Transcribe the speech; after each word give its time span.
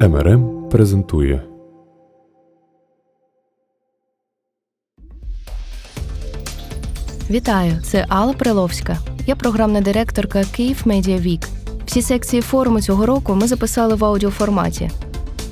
МРМ 0.00 0.68
презентує. 0.70 1.42
Вітаю, 7.30 7.72
це 7.82 8.06
Алла 8.08 8.32
Приловська. 8.32 8.98
Я 9.26 9.36
програмна 9.36 9.80
директорка 9.80 10.44
Київ 10.44 10.82
Медіа 10.84 11.16
Вік. 11.16 11.40
Всі 11.86 12.02
секції 12.02 12.42
форуму 12.42 12.80
цього 12.80 13.06
року 13.06 13.34
ми 13.34 13.46
записали 13.46 13.94
в 13.94 14.04
аудіоформаті. 14.04 14.90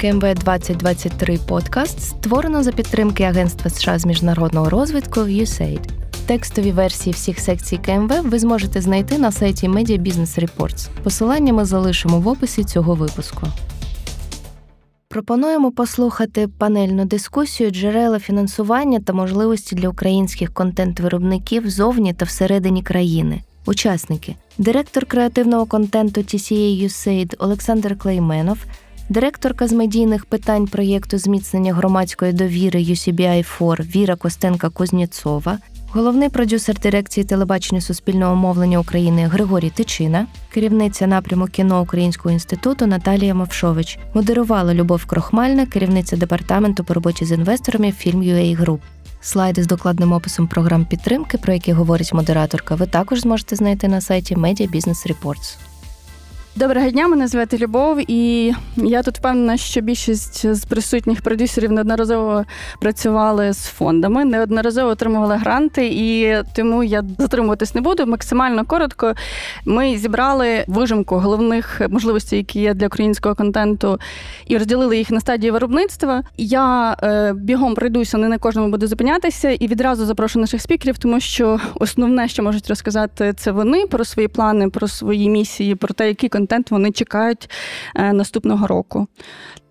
КМВ 0.01 0.35
2023 0.35 1.39
подкаст 1.49 2.01
створено 2.01 2.63
за 2.63 2.73
підтримки 2.73 3.25
Агентства 3.25 3.71
США 3.71 3.99
з 3.99 4.07
міжнародного 4.07 4.71
розвитку 4.71 5.21
USAID. 5.21 5.81
Текстові 6.27 6.73
версії 6.73 7.13
всіх 7.13 7.41
секцій 7.41 7.77
КМВ 7.77 8.13
ви 8.23 8.39
зможете 8.39 8.81
знайти 8.81 9.19
на 9.19 9.33
сайті 9.33 9.69
Media 9.69 10.01
Business 10.01 10.49
Reports. 10.49 10.89
Посилання 11.03 11.53
ми 11.53 11.65
залишимо 11.65 12.21
в 12.21 12.29
описі 12.29 12.65
цього 12.65 12.95
випуску. 12.95 13.47
Пропонуємо 15.15 15.73
послухати 15.73 16.49
панельну 16.49 17.05
дискусію 17.05 17.71
джерела 17.71 18.19
фінансування 18.19 19.01
та 19.01 19.13
можливості 19.13 19.77
для 19.77 19.89
українських 19.89 20.53
контент-виробників 20.53 21.71
зовні 21.71 22.13
та 22.13 22.25
всередині 22.25 22.83
країни. 22.83 23.43
Учасники, 23.67 24.37
директор 24.59 25.07
креативного 25.07 25.67
контенту 25.67 26.21
TCA 26.21 26.85
USAID 26.85 27.35
Олександр 27.39 27.99
Клейменов, 27.99 28.59
директорка 29.09 29.69
з 29.69 29.73
медійних 29.73 30.27
питань 30.27 30.67
проєкту 30.67 31.19
зміцнення 31.19 31.75
громадської 31.75 32.33
довіри 32.33 32.81
UCBI4 32.81 33.97
Віра 33.97 34.17
Костенка 34.17 34.69
Кузнєцова, 34.69 35.59
головний 35.95 36.29
продюсер 36.29 36.79
дирекції 36.79 37.25
телебачення 37.25 37.81
суспільного 37.81 38.35
мовлення 38.35 38.79
України 38.79 39.27
Григорій 39.27 39.71
Тичина, 39.71 40.27
керівниця 40.53 41.07
напряму 41.07 41.47
кіно 41.47 41.81
Українського 41.81 42.33
інституту 42.33 42.87
Наталія 42.87 43.35
Мовшович, 43.35 43.99
модерувала 44.15 44.75
Любов 44.75 45.05
Крохмальна, 45.05 45.67
керівниця 45.67 46.17
департаменту 46.17 46.85
по 46.85 46.95
роботі 46.95 47.25
з 47.25 47.33
інвесторами 47.33 47.93
Фільм 47.93 48.23
UA 48.23 48.61
Group. 48.61 48.79
Слайди 49.21 49.63
з 49.63 49.67
докладним 49.67 50.13
описом 50.13 50.49
програм 50.49 50.85
підтримки, 50.85 51.39
про 51.39 51.53
які 51.53 51.73
говорить 51.73 52.15
модераторка, 52.15 52.75
ви 52.75 52.87
також 52.87 53.21
зможете 53.21 53.57
знайти 53.57 53.89
на 53.89 54.01
сайті 54.01 54.37
Media 54.37 54.71
Business 54.71 55.15
Reports. 55.15 55.57
Доброго 56.57 56.91
дня, 56.91 57.09
мене 57.09 57.29
звати 57.29 57.59
Любов, 57.59 58.11
і 58.11 58.53
я 58.77 59.03
тут 59.03 59.19
впевнена, 59.19 59.57
що 59.57 59.81
більшість 59.81 60.55
з 60.55 60.65
присутніх 60.65 61.23
продюсерів 61.23 61.73
неодноразово 61.73 62.45
працювали 62.81 63.53
з 63.53 63.65
фондами, 63.67 64.25
неодноразово 64.25 64.91
отримували 64.91 65.37
гранти, 65.37 65.87
і 65.87 66.37
тому 66.57 66.85
я 66.85 67.05
затримуватись 67.19 67.75
не 67.75 67.81
буду. 67.81 68.07
Максимально 68.07 68.65
коротко. 68.65 69.15
Ми 69.65 69.97
зібрали 69.99 70.65
вижимку 70.67 71.17
головних 71.17 71.81
можливостей, 71.91 72.39
які 72.39 72.61
є 72.61 72.75
для 72.75 72.87
українського 72.87 73.35
контенту, 73.35 73.99
і 74.47 74.59
розділили 74.59 74.99
їх 74.99 75.11
на 75.11 75.21
стадії 75.21 75.51
виробництва. 75.51 76.23
Я 76.37 76.97
е, 77.03 77.33
бігом 77.37 77.75
пройдуся, 77.75 78.19
не 78.19 78.29
на 78.29 78.39
кожному 78.39 78.69
буду 78.69 78.87
зупинятися, 78.87 79.51
і 79.51 79.67
відразу 79.67 80.07
запрошу 80.07 80.39
наших 80.39 80.63
спікерів, 80.63 80.99
тому 80.99 81.21
що 81.21 81.61
основне, 81.75 82.29
що 82.29 82.43
можуть 82.43 82.69
розказати, 82.69 83.33
це 83.37 83.53
вони 83.53 83.87
про 83.87 84.05
свої 84.05 84.29
плани, 84.29 84.69
про 84.69 84.89
свої 84.89 85.31
місії, 85.31 85.75
про 85.75 85.95
те, 85.95 86.09
який 86.09 86.29
контент 86.29 86.44
контент 86.45 86.71
вони 86.71 86.91
чекають 86.91 87.51
е, 87.97 88.13
наступного 88.13 88.67
року. 88.67 89.07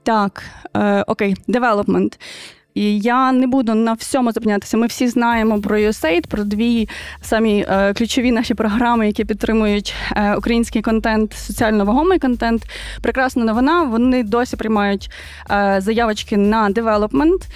Так, 0.04 0.44
е, 0.76 1.04
окей, 1.08 1.36
девелопмент. 1.48 2.20
І 2.74 3.00
я 3.00 3.32
не 3.32 3.48
буду 3.48 3.74
на 3.74 3.94
всьому 3.94 4.32
зупинятися. 4.32 4.78
Ми 4.78 4.88
всі 4.88 5.08
знаємо 5.08 5.62
про 5.62 5.78
USAID, 5.78 6.28
про 6.28 6.44
дві 6.44 6.90
самі 7.22 7.66
е, 7.70 7.94
ключові 7.94 8.32
наші 8.32 8.54
програми, 8.54 9.08
які 9.08 9.26
підтримують 9.26 9.94
е, 10.16 10.36
український 10.36 10.82
контент, 10.82 11.34
соціально 11.34 11.86
вагомий 11.86 12.20
контент. 12.20 12.64
Прекрасна 13.02 13.44
новина. 13.46 13.84
Вони 13.84 14.24
досі 14.24 14.56
приймають 14.56 15.12
е, 15.52 15.78
заявочки 15.82 16.38
на 16.38 16.70
девелопмент 16.70 17.48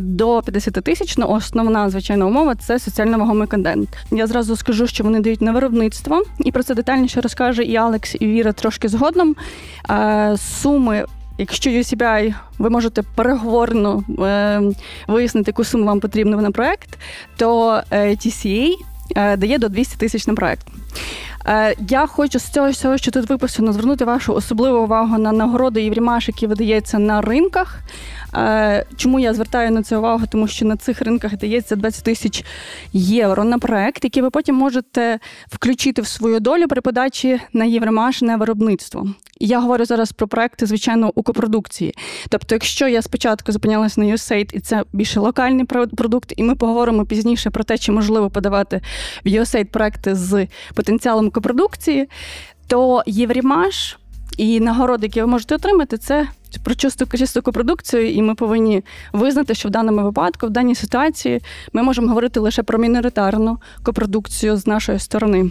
до 0.00 0.42
50 0.42 0.74
тисяч. 0.74 1.18
Ну, 1.18 1.28
основна 1.28 1.90
звичайна 1.90 2.26
умова 2.26 2.54
це 2.54 2.78
соціально 2.78 3.18
вагомий 3.18 3.48
контент. 3.48 3.88
Я 4.10 4.26
зразу 4.26 4.56
скажу, 4.56 4.86
що 4.86 5.04
вони 5.04 5.20
дають 5.20 5.40
на 5.40 5.52
виробництво, 5.52 6.22
і 6.38 6.52
про 6.52 6.62
це 6.62 6.74
детальніше 6.74 7.20
розкаже 7.20 7.62
і 7.64 7.76
Алекс, 7.76 8.16
і 8.20 8.26
Віра 8.26 8.52
трошки 8.52 8.88
згодом. 8.88 9.36
Суми. 10.36 11.04
Якщо 11.38 11.70
UCBI, 11.70 12.34
ви 12.58 12.70
можете 12.70 13.02
переговорно 13.02 14.04
е, 14.18 14.62
вияснити, 15.08 15.48
яку 15.48 15.64
суму 15.64 15.84
вам 15.84 16.00
потрібно 16.00 16.42
на 16.42 16.50
проект, 16.50 16.98
то 17.36 17.80
е, 17.90 18.08
TCA 18.08 18.70
е, 19.16 19.36
дає 19.36 19.58
до 19.58 19.68
200 19.68 19.96
тисяч 19.96 20.26
на 20.26 20.34
проект. 20.34 20.66
Е, 21.46 21.74
я 21.88 22.06
хочу 22.06 22.38
з 22.38 22.48
цього 22.48 22.70
всього, 22.70 22.98
що 22.98 23.10
тут 23.10 23.28
виписано, 23.30 23.72
звернути 23.72 24.04
вашу 24.04 24.34
особливу 24.34 24.78
увагу 24.78 25.18
на 25.18 25.32
нагороди 25.32 25.82
Єврімаш, 25.82 26.28
які 26.28 26.46
видається 26.46 26.98
на 26.98 27.20
ринках. 27.20 27.80
Е, 28.36 28.86
чому 28.96 29.20
я 29.20 29.34
звертаю 29.34 29.70
на 29.70 29.82
це 29.82 29.96
увагу? 29.96 30.24
Тому 30.32 30.48
що 30.48 30.64
на 30.64 30.76
цих 30.76 31.02
ринках 31.02 31.36
дається 31.36 31.76
20 31.76 32.04
тисяч 32.04 32.44
євро 32.92 33.44
на 33.44 33.58
проект, 33.58 34.04
який 34.04 34.22
ви 34.22 34.30
потім 34.30 34.54
можете 34.54 35.18
включити 35.46 36.02
в 36.02 36.06
свою 36.06 36.40
долю 36.40 36.68
при 36.68 36.80
подачі 36.80 37.40
на 37.52 37.64
Євромаш 37.64 38.22
на 38.22 38.36
виробництво. 38.36 39.08
Я 39.40 39.60
говорю 39.60 39.84
зараз 39.84 40.12
про 40.12 40.28
проекти, 40.28 40.66
звичайно, 40.66 41.12
у 41.14 41.22
копродукції. 41.22 41.94
Тобто, 42.28 42.54
якщо 42.54 42.88
я 42.88 43.02
спочатку 43.02 43.52
зупинялася 43.52 44.00
на 44.00 44.06
USAID, 44.06 44.50
і 44.52 44.60
це 44.60 44.84
більше 44.92 45.20
локальний 45.20 45.64
продукт, 45.96 46.32
і 46.36 46.42
ми 46.42 46.54
поговоримо 46.54 47.06
пізніше 47.06 47.50
про 47.50 47.64
те, 47.64 47.78
чи 47.78 47.92
можливо 47.92 48.30
подавати 48.30 48.80
в 49.24 49.28
USAID 49.28 49.64
проекти 49.64 50.14
з 50.14 50.46
потенціалом 50.74 51.30
копродукції, 51.34 52.08
то 52.66 53.02
Єврімаш 53.06 53.98
і 54.36 54.60
нагороди, 54.60 55.06
які 55.06 55.20
ви 55.20 55.26
можете 55.26 55.54
отримати, 55.54 55.98
це 55.98 56.28
про 56.64 56.74
чисту 56.74 57.06
чисту 57.06 57.42
продукцію, 57.42 58.10
і 58.12 58.22
ми 58.22 58.34
повинні 58.34 58.84
визнати, 59.12 59.54
що 59.54 59.68
в 59.68 59.72
даному 59.72 60.02
випадку, 60.02 60.46
в 60.46 60.50
даній 60.50 60.74
ситуації, 60.74 61.40
ми 61.72 61.82
можемо 61.82 62.08
говорити 62.08 62.40
лише 62.40 62.62
про 62.62 62.78
міноритарну 62.78 63.58
копродукцію 63.82 64.56
з 64.56 64.66
нашої 64.66 64.98
сторони. 64.98 65.50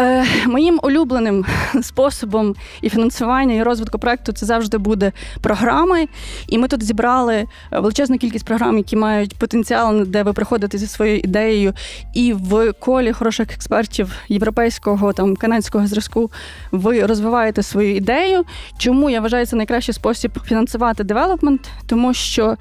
Е, 0.00 0.24
Моїм 0.46 0.80
улюбленим 0.82 1.44
способом 1.82 2.54
і 2.82 2.90
фінансування, 2.90 3.54
і 3.54 3.62
розвитку 3.62 3.98
проекту 3.98 4.32
це 4.32 4.46
завжди 4.46 4.78
буде 4.78 5.12
програми. 5.40 6.08
І 6.48 6.58
ми 6.58 6.68
тут 6.68 6.82
зібрали 6.82 7.46
величезну 7.70 8.18
кількість 8.18 8.44
програм, 8.44 8.76
які 8.76 8.96
мають 8.96 9.38
потенціал, 9.38 10.02
де 10.02 10.22
ви 10.22 10.32
приходите 10.32 10.78
зі 10.78 10.86
своєю 10.86 11.18
ідеєю, 11.18 11.72
і 12.14 12.32
в 12.32 12.72
колі 12.72 13.12
хороших 13.12 13.54
експертів 13.54 14.12
європейського 14.28 15.12
там 15.12 15.36
канадського 15.36 15.86
зразку 15.86 16.30
ви 16.72 17.06
розвиваєте 17.06 17.62
свою 17.62 17.96
ідею. 17.96 18.44
Чому 18.78 19.10
я 19.10 19.20
вважаю 19.20 19.46
це 19.46 19.56
найкращий 19.56 19.94
спосіб 19.94 20.38
фінансувати 20.44 21.04
девелопмент? 21.04 21.68
Тому 21.86 22.14
що, 22.14 22.56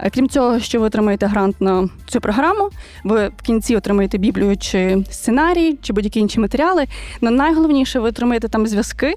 е, 0.00 0.10
крім 0.10 0.28
цього, 0.28 0.60
що 0.60 0.80
ви 0.80 0.86
отримаєте 0.86 1.26
грант 1.26 1.60
на 1.60 1.88
цю 2.06 2.20
програму, 2.20 2.70
ви 3.04 3.28
в 3.36 3.42
кінці 3.42 3.76
отримаєте 3.76 4.18
біблію 4.18 4.56
чи 4.56 5.04
сценарій, 5.10 5.78
чи 5.82 5.92
будь-які 5.92 6.20
інші 6.20 6.40
матеріали. 6.40 6.83
Але 7.22 7.30
найголовніше, 7.30 8.00
ви 8.00 8.08
отримаєте 8.08 8.48
там 8.48 8.66
зв'язки. 8.66 9.14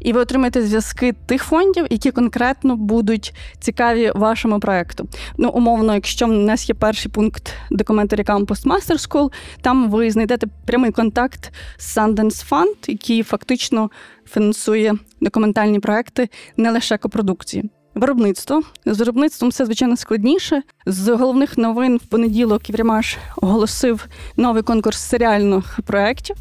І 0.00 0.12
ви 0.12 0.20
отримаєте 0.20 0.62
зв'язки 0.62 1.14
тих 1.26 1.42
фондів, 1.42 1.86
які 1.90 2.10
конкретно 2.10 2.76
будуть 2.76 3.34
цікаві 3.58 4.12
вашому 4.14 4.60
проекту. 4.60 5.08
Ну, 5.38 5.48
умовно, 5.48 5.94
якщо 5.94 6.26
в 6.26 6.32
нас 6.32 6.68
є 6.68 6.74
перший 6.74 7.10
пункт 7.10 7.54
Documentary 7.70 8.24
Campus 8.24 8.66
Master 8.66 9.08
School, 9.08 9.32
там 9.60 9.90
ви 9.90 10.10
знайдете 10.10 10.46
прямий 10.66 10.90
контакт 10.90 11.52
з 11.78 11.96
Sundance 11.96 12.48
Fund, 12.48 12.76
який 12.88 13.22
фактично 13.22 13.90
фінансує 14.30 14.94
документальні 15.20 15.80
проекти 15.80 16.28
не 16.56 16.70
лише 16.70 16.98
копродукції. 16.98 17.70
Виробництво 17.96 18.62
з 18.86 18.98
виробництвом 18.98 19.50
все 19.50 19.64
звичайно 19.64 19.96
складніше. 19.96 20.62
З 20.86 21.08
головних 21.08 21.58
новин 21.58 21.96
в 21.96 22.00
понеділок 22.00 22.68
Єврімаш 22.68 23.16
оголосив 23.36 24.06
новий 24.36 24.62
конкурс 24.62 24.98
серіальних 24.98 25.78
проєктів. 25.86 26.36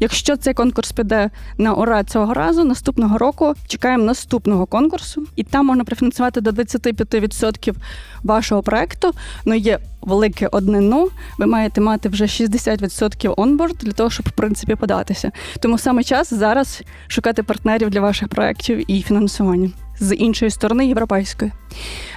Якщо 0.00 0.36
цей 0.36 0.54
конкурс 0.54 0.92
піде 0.92 1.30
на 1.58 1.74
ура 1.74 2.04
цього 2.04 2.34
разу, 2.34 2.64
наступного 2.64 3.18
року 3.18 3.54
чекаємо 3.66 4.04
наступного 4.04 4.66
конкурсу, 4.66 5.26
і 5.36 5.44
там 5.44 5.66
можна 5.66 5.84
профінансувати 5.84 6.40
до 6.40 6.50
25% 6.50 7.74
вашого 8.22 8.62
проекту. 8.62 9.12
Ну 9.44 9.54
є 9.54 9.78
велике 10.02 10.48
одне 10.52 10.80
«но». 10.80 11.08
Ви 11.38 11.46
маєте 11.46 11.80
мати 11.80 12.08
вже 12.08 12.24
60% 12.24 13.34
онборд 13.36 13.76
для 13.76 13.92
того, 13.92 14.10
щоб 14.10 14.28
в 14.28 14.32
принципі 14.32 14.74
податися. 14.74 15.32
Тому 15.60 15.78
саме 15.78 16.04
час 16.04 16.34
зараз 16.34 16.82
шукати 17.08 17.42
партнерів 17.42 17.90
для 17.90 18.00
ваших 18.00 18.28
проєктів 18.28 18.90
і 18.90 19.02
фінансування 19.02 19.70
з 20.04 20.14
іншої 20.14 20.50
сторони 20.50 20.86
європейської. 20.86 21.52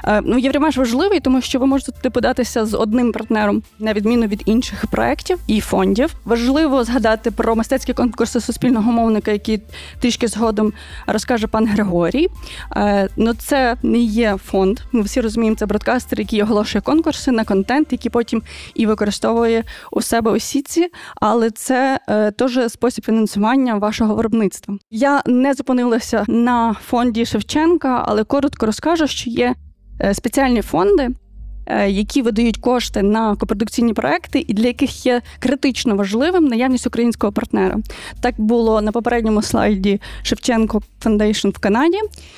Е, 0.06 0.22
ну, 0.26 0.38
Євромеш 0.38 0.78
важливий, 0.78 1.20
тому 1.20 1.42
що 1.42 1.60
ви 1.60 1.66
можете 1.66 2.10
податися 2.10 2.66
з 2.66 2.74
одним 2.74 3.12
партнером, 3.12 3.64
на 3.80 3.94
відміну 3.94 4.28
від 4.28 4.44
інших 4.46 4.86
проєктів 4.88 5.40
і 5.48 5.62
фондів. 5.62 6.14
Важливо 6.26 6.84
згадати 6.84 7.32
про 7.32 7.56
мистецькі 7.56 7.94
конкурси 7.94 8.42
суспільного 8.42 8.92
мовника, 8.92 9.32
які 9.32 9.60
трішки 10.00 10.28
згодом 10.28 10.74
розкаже 11.08 11.48
пан 11.48 11.68
Григорій. 11.68 12.28
Е, 12.76 13.10
ну, 13.16 13.34
це 13.34 13.76
не 13.84 13.98
є 13.98 14.38
фонд. 14.46 14.80
Ми 14.92 15.02
всі 15.02 15.22
розуміємо, 15.22 15.58
це 15.58 15.66
бродкастер, 15.66 16.20
який 16.20 16.44
оголошує 16.44 16.82
конкурси 16.82 17.32
на 17.32 17.44
контент, 17.44 17.92
який 17.92 18.12
потім 18.12 18.42
і 18.76 18.86
використовує 18.86 19.64
у 19.92 20.02
себе 20.02 20.32
у 20.32 20.40
сітці, 20.40 20.88
але 21.16 21.52
це 21.52 22.00
е, 22.10 22.32
теж 22.32 22.60
спосіб 22.68 23.06
фінансування 23.06 23.76
вашого 23.76 24.16
виробництва. 24.16 24.78
Я 24.92 25.22
не 25.26 25.54
зупинилася 25.54 26.26
на 26.28 26.76
фонді 26.88 27.26
Шевченка. 27.26 27.77
Підтримка, 27.78 28.04
але 28.08 28.24
коротко 28.24 28.66
розкажу, 28.66 29.08
що 29.08 29.30
є 29.30 29.56
е, 30.02 30.14
спеціальні 30.14 30.62
фонди. 30.62 31.10
Е, 31.70 31.90
які 31.90 32.22
видають 32.22 32.58
кошти 32.58 33.04
на 33.04 33.36
копродукційні 33.36 33.94
проекти, 33.94 34.46
і 34.48 34.54
для 34.54 34.68
яких 34.68 35.06
є 35.06 35.22
критично 35.40 35.96
важливим 35.96 36.46
наявність 36.46 36.88
українського 36.88 37.34
партнера. 37.34 37.78
Так 38.22 38.36
було 38.38 38.82
на 38.82 38.92
попередньому 38.92 39.42
слайді 39.42 40.02
Шевченко 40.24 40.82
Foundation 41.02 41.50
в 41.50 41.60
Канаді, 41.60 41.98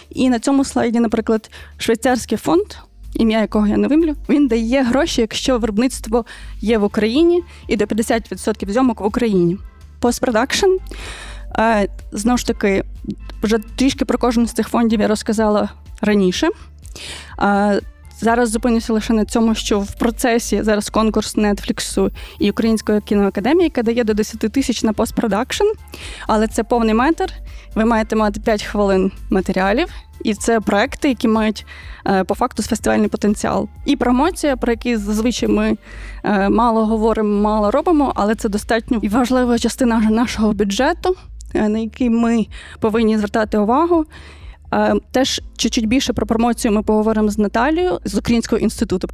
і 0.10 0.30
на 0.30 0.40
цьому 0.40 0.66
слайді, 0.66 1.00
наприклад, 1.00 1.50
швейцарський 1.78 2.38
фонд. 2.38 2.66
Ім'я 3.14 3.42
якого 3.42 3.68
я 3.68 3.78
не 3.78 3.88
вимлю, 3.88 4.16
він 4.30 4.48
дає 4.48 4.84
гроші, 4.84 5.22
якщо 5.22 5.60
виробництво 5.60 6.26
є 6.62 6.78
в 6.78 6.84
Україні, 6.84 7.44
і 7.68 7.78
до 7.78 7.86
50% 7.86 8.72
зйомок 8.72 9.02
в 9.02 9.06
Україні. 9.06 9.58
Постпродакшн. 10.00 10.68
Знову 12.12 12.38
ж 12.38 12.48
таки, 12.48 12.84
вже 13.44 13.58
трішки 13.76 14.06
про 14.06 14.18
кожен 14.18 14.48
з 14.48 14.54
цих 14.54 14.68
фондів 14.68 15.00
я 15.00 15.08
розказала 15.08 15.70
раніше. 16.02 16.50
Зараз 18.22 18.50
зупинюся 18.50 18.94
лише 18.94 19.14
на 19.14 19.26
цьому, 19.26 19.56
що 19.56 19.80
в 19.80 19.96
процесі 19.96 20.64
зараз 20.64 20.90
конкурс 20.90 21.36
Нетфліксу 21.36 22.12
і 22.40 22.50
Української 22.52 23.02
кіноакадемії, 23.02 23.64
яка 23.64 23.84
дає 23.84 24.04
до 24.04 24.14
10 24.14 24.40
тисяч 24.40 24.84
на 24.84 24.94
постпродакшн, 24.94 25.64
але 26.28 26.48
це 26.48 26.64
повний 26.64 26.94
метр. 26.94 27.34
Ви 27.76 27.86
маєте 27.86 28.16
мати 28.16 28.40
5 28.40 28.64
хвилин 28.64 29.12
матеріалів, 29.30 29.88
і 30.24 30.34
це 30.34 30.60
проекти, 30.60 31.10
які 31.10 31.28
мають 31.28 31.66
е, 32.08 32.24
по 32.24 32.36
факту 32.36 32.64
фестивальний 32.64 33.08
потенціал. 33.08 33.70
І 33.86 33.96
промоція, 33.96 34.58
про 34.58 34.72
які 34.72 34.98
зазвичай 34.98 35.50
ми 35.50 35.78
е, 36.24 36.50
мало 36.50 36.86
говоримо, 36.86 37.42
мало 37.42 37.72
робимо, 37.72 38.14
але 38.16 38.36
це 38.36 38.50
достатньо 38.50 39.00
важлива 39.04 39.60
частина 39.60 40.00
нашого 40.00 40.54
бюджету, 40.54 41.16
на 41.54 41.80
який 41.80 42.10
ми 42.10 42.48
повинні 42.80 43.18
звертати 43.18 43.58
увагу. 43.58 44.06
Теж 45.12 45.42
чуть-чуть 45.58 45.88
більше 45.88 46.14
про 46.14 46.28
промоцію 46.28 46.72
ми 46.72 46.84
поговоримо 46.84 47.30
з 47.30 47.38
Наталією 47.38 48.00
з 48.06 48.18
Українського 48.18 48.60
інституту. 48.60 49.08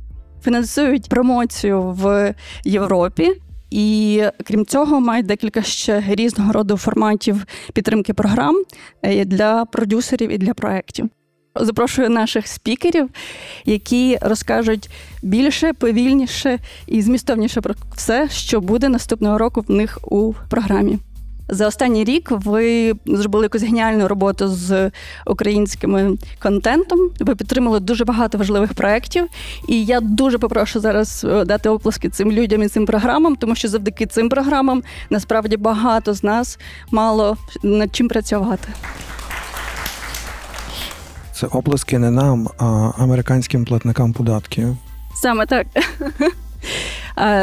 Фінансують 0.44 1.10
промоцію 1.10 1.82
в 1.82 2.34
Європі. 2.64 3.42
І 3.72 4.24
крім 4.44 4.66
цього, 4.66 5.00
мають 5.00 5.26
декілька 5.26 5.62
ще 5.62 6.04
різного 6.08 6.52
роду 6.52 6.78
форматів 6.78 7.46
підтримки 7.74 8.14
програм 8.14 8.56
е, 9.02 9.26
для 9.26 9.66
продюсерів 9.66 10.32
і 10.32 10.38
для 10.38 10.54
проєктів. 10.54 11.10
Запрошую 11.56 12.10
наших 12.10 12.48
спікерів, 12.48 13.10
які 13.66 14.18
розкажуть 14.22 14.90
більше, 15.22 15.74
повільніше 15.74 16.60
і 16.88 17.02
змістовніше 17.02 17.62
про 17.62 17.74
все, 17.96 18.30
що 18.30 18.62
буде 18.62 18.90
наступного 18.90 19.38
року 19.38 19.66
в 19.68 19.72
них 19.72 20.00
у 20.04 20.34
програмі. 20.50 21.00
За 21.50 21.68
останній 21.68 22.03
рік 22.03 22.31
ви 22.31 22.94
зробили 23.06 23.45
якусь 23.45 23.63
геніальну 23.63 24.07
роботу 24.07 24.47
з 24.47 24.92
українським 25.25 26.18
контентом. 26.39 27.00
Ви 27.19 27.36
підтримали 27.36 27.80
дуже 27.80 28.06
багато 28.06 28.38
важливих 28.38 28.74
проєктів. 28.74 29.27
І 29.68 29.86
я 29.86 30.00
дуже 30.00 30.38
попрошу 30.38 30.80
зараз 30.80 31.25
е, 31.30 31.45
дати 31.45 31.69
оплески 31.69 32.09
цим 32.09 32.31
людям 32.31 32.63
і 32.63 32.68
цим 32.68 32.86
програмам, 32.86 33.36
тому 33.36 33.56
що 33.56 33.68
завдяки 33.68 34.06
цим 34.06 34.30
програмам 34.30 34.83
насправді 35.09 35.57
багато 35.57 36.13
з 36.13 36.24
нас 36.24 36.59
мало 36.92 37.38
над 37.63 37.95
чим 37.95 38.07
працювати. 38.07 38.68
Це 41.33 41.48
оплески 41.48 42.00
не 42.00 42.12
нам, 42.12 42.50
а 42.57 42.91
американським 42.98 43.65
платникам 43.65 44.13
податків. 44.13 44.77
Саме 45.15 45.45
так. 45.45 45.68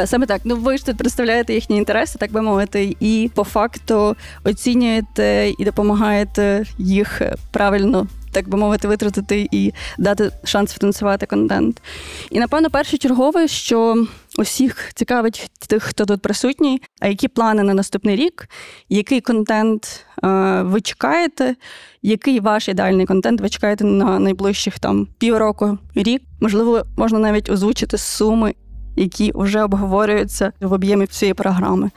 Саме 0.05 0.25
так, 0.25 0.41
ну 0.43 0.55
ви 0.55 0.77
ж 0.77 0.85
тут 0.85 0.97
представляєте 0.97 1.53
їхні 1.53 1.77
інтереси, 1.77 2.19
так 2.19 2.31
би 2.31 2.41
мовити, 2.41 2.95
і 2.99 3.31
по 3.35 3.43
факту 3.43 4.15
оцінюєте 4.43 5.53
і 5.57 5.65
допомагаєте 5.65 6.63
їх 6.77 7.21
правильно. 7.51 8.07
Так 8.33 8.49
би 8.49 8.57
мовити, 8.57 8.87
витратити 8.87 9.47
і 9.51 9.73
дати 9.97 10.31
шанс 10.43 10.73
фінансувати 10.73 11.25
контент. 11.25 11.81
І 12.29 12.39
напевно, 12.39 12.69
першочергове, 12.69 13.47
що 13.47 14.05
усіх 14.37 14.91
цікавить 14.93 15.51
тих, 15.67 15.83
хто 15.83 16.05
тут 16.05 16.21
присутній, 16.21 16.81
а 16.99 17.07
які 17.07 17.27
плани 17.27 17.63
на 17.63 17.73
наступний 17.73 18.15
рік, 18.15 18.49
який 18.89 19.21
контент 19.21 20.05
е, 20.23 20.27
ви 20.61 20.81
чекаєте, 20.81 21.55
який 22.01 22.39
ваш 22.39 22.67
ідеальний 22.67 23.05
контент 23.05 23.41
ви 23.41 23.49
чекаєте 23.49 23.83
на 23.83 24.19
найближчих 24.19 24.79
там 24.79 25.07
півроку, 25.17 25.77
рік. 25.95 26.21
Можливо, 26.41 26.83
можна 26.97 27.19
навіть 27.19 27.49
озвучити 27.49 27.97
суми 27.97 28.53
які 28.95 29.31
вже 29.35 29.63
обговорюються 29.63 30.51
в 30.61 30.73
об'ємі 30.73 31.07
цієї 31.07 31.33
програми. 31.33 31.89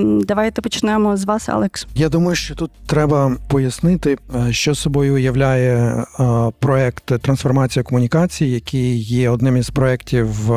Давайте 0.00 0.62
почнемо 0.62 1.16
з 1.16 1.24
вас, 1.24 1.48
Алекс. 1.48 1.86
Я 1.94 2.08
думаю, 2.08 2.36
що 2.36 2.54
тут 2.54 2.70
треба 2.86 3.36
пояснити, 3.48 4.18
е, 4.34 4.52
що 4.52 4.74
собою 4.74 5.14
уявляє 5.14 5.76
е, 5.76 6.04
проект 6.58 7.04
трансформація 7.04 7.82
комунікації, 7.82 8.52
який 8.52 8.98
є 8.98 9.30
одним 9.30 9.56
із 9.56 9.70
проєктів 9.70 10.50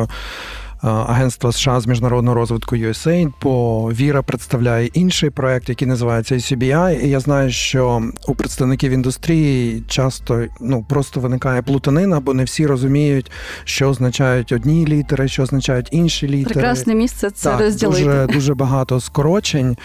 Агентства 0.82 1.52
США 1.52 1.80
з 1.80 1.86
міжнародного 1.86 2.34
розвитку 2.34 2.76
USAID, 2.76 3.32
бо 3.42 3.86
Віра 3.92 4.22
представляє 4.22 4.86
інший 4.86 5.30
проект, 5.30 5.68
який 5.68 5.88
називається 5.88 6.34
ACBI. 6.34 7.00
І 7.00 7.08
я 7.08 7.20
знаю, 7.20 7.50
що 7.50 8.02
у 8.28 8.34
представників 8.34 8.92
індустрії 8.92 9.82
часто 9.88 10.44
ну 10.60 10.86
просто 10.88 11.20
виникає 11.20 11.62
плутанина, 11.62 12.20
бо 12.20 12.34
не 12.34 12.44
всі 12.44 12.66
розуміють, 12.66 13.30
що 13.64 13.88
означають 13.88 14.52
одні 14.52 14.86
літери, 14.86 15.28
що 15.28 15.42
означають 15.42 15.88
інші 15.90 16.28
літери. 16.28 16.54
Прекрасне 16.54 16.94
місце 16.94 17.30
це 17.30 17.50
так, 17.50 17.60
розділити. 17.60 18.04
Дуже 18.04 18.26
дуже 18.32 18.54
багато 18.54 19.00
скорочень, 19.00 19.76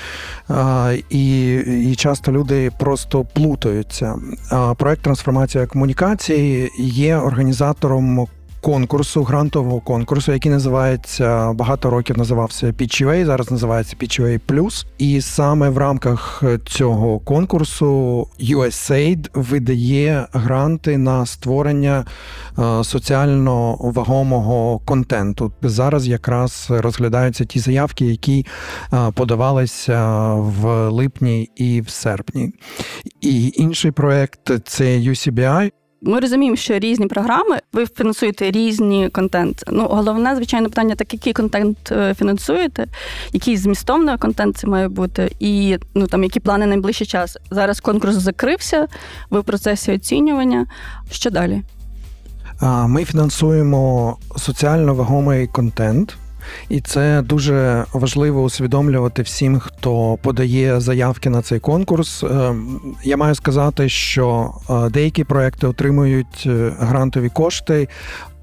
а, 0.48 0.94
і 1.10 1.56
і 1.92 1.96
часто 1.96 2.32
люди 2.32 2.72
просто 2.80 3.26
плутаються. 3.34 4.16
А, 4.52 4.74
Проект 4.74 5.02
трансформація 5.02 5.66
комунікації 5.66 6.72
є 6.78 7.18
організатором 7.18 8.28
конкурсу, 8.68 9.24
грантового 9.24 9.80
конкурсу, 9.80 10.32
який 10.32 10.52
називається 10.52 11.54
багато 11.54 11.90
років 11.90 12.18
називався 12.18 12.68
PGA, 12.68 13.26
зараз 13.26 13.52
називається 13.52 13.96
Plus. 14.48 14.86
І 14.98 15.22
саме 15.22 15.70
в 15.70 15.78
рамках 15.78 16.44
цього 16.66 17.20
конкурсу 17.20 17.88
USAID 18.40 19.30
видає 19.34 20.28
гранти 20.32 20.98
на 20.98 21.26
створення 21.26 22.06
е, 22.60 22.84
соціально 22.84 23.76
вагомого 23.80 24.80
контенту. 24.80 25.52
Зараз 25.62 26.08
якраз 26.08 26.68
розглядаються 26.70 27.46
ті 27.46 27.60
заявки, 27.60 28.06
які 28.06 28.46
е, 28.94 29.12
подавалися 29.12 30.34
в 30.34 30.90
липні 30.90 31.50
і 31.56 31.82
в 31.82 31.90
серпні. 31.90 32.54
І 33.22 33.54
інший 33.56 33.92
проект 33.92 34.52
це 34.66 34.98
UCBI. 34.98 35.72
Ми 36.02 36.20
розуміємо, 36.20 36.56
що 36.56 36.80
різні 36.80 37.08
програми, 37.08 37.60
ви 37.74 37.86
фінансуєте 37.86 38.52
різні 38.52 39.10
контент. 39.10 39.64
Ну, 39.72 39.88
головне, 39.90 40.36
звичайно, 40.36 40.70
питання, 40.70 40.96
так 40.96 41.14
який 41.14 41.34
контент 41.34 41.92
е, 41.92 42.14
фінансуєте, 42.14 42.88
який 43.34 43.58
змістовний 43.58 44.18
контент 44.18 44.58
це 44.58 44.68
має 44.68 44.88
бути, 44.88 45.32
і 45.40 45.78
ну 45.96 46.08
там 46.08 46.24
які 46.24 46.40
плани 46.40 46.66
найближчий 46.66 47.08
час. 47.08 47.38
Зараз 47.52 47.80
конкурс 47.80 48.16
закрився, 48.16 48.88
ви 49.30 49.40
в 49.40 49.44
процесі 49.44 49.92
оцінювання. 49.94 50.66
Що 51.12 51.30
далі? 51.30 51.62
Ми 52.88 53.06
фінансуємо 53.06 54.18
соціально 54.38 54.96
вагомий 54.96 55.48
контент. 55.48 56.18
І 56.70 56.82
це 56.82 57.22
дуже 57.22 57.86
важливо 57.94 58.42
усвідомлювати 58.42 59.22
всім, 59.22 59.60
хто 59.60 60.18
подає 60.22 60.80
заявки 60.80 61.30
на 61.30 61.42
цей 61.42 61.60
конкурс. 61.60 62.24
Е, 62.24 62.56
я 63.04 63.18
маю 63.18 63.36
сказати, 63.36 63.90
що 63.90 64.54
е, 64.70 64.90
деякі 64.90 65.24
проекти 65.24 65.68
отримують 65.68 66.44
е, 66.46 66.74
грантові 66.80 67.30
кошти 67.30 67.88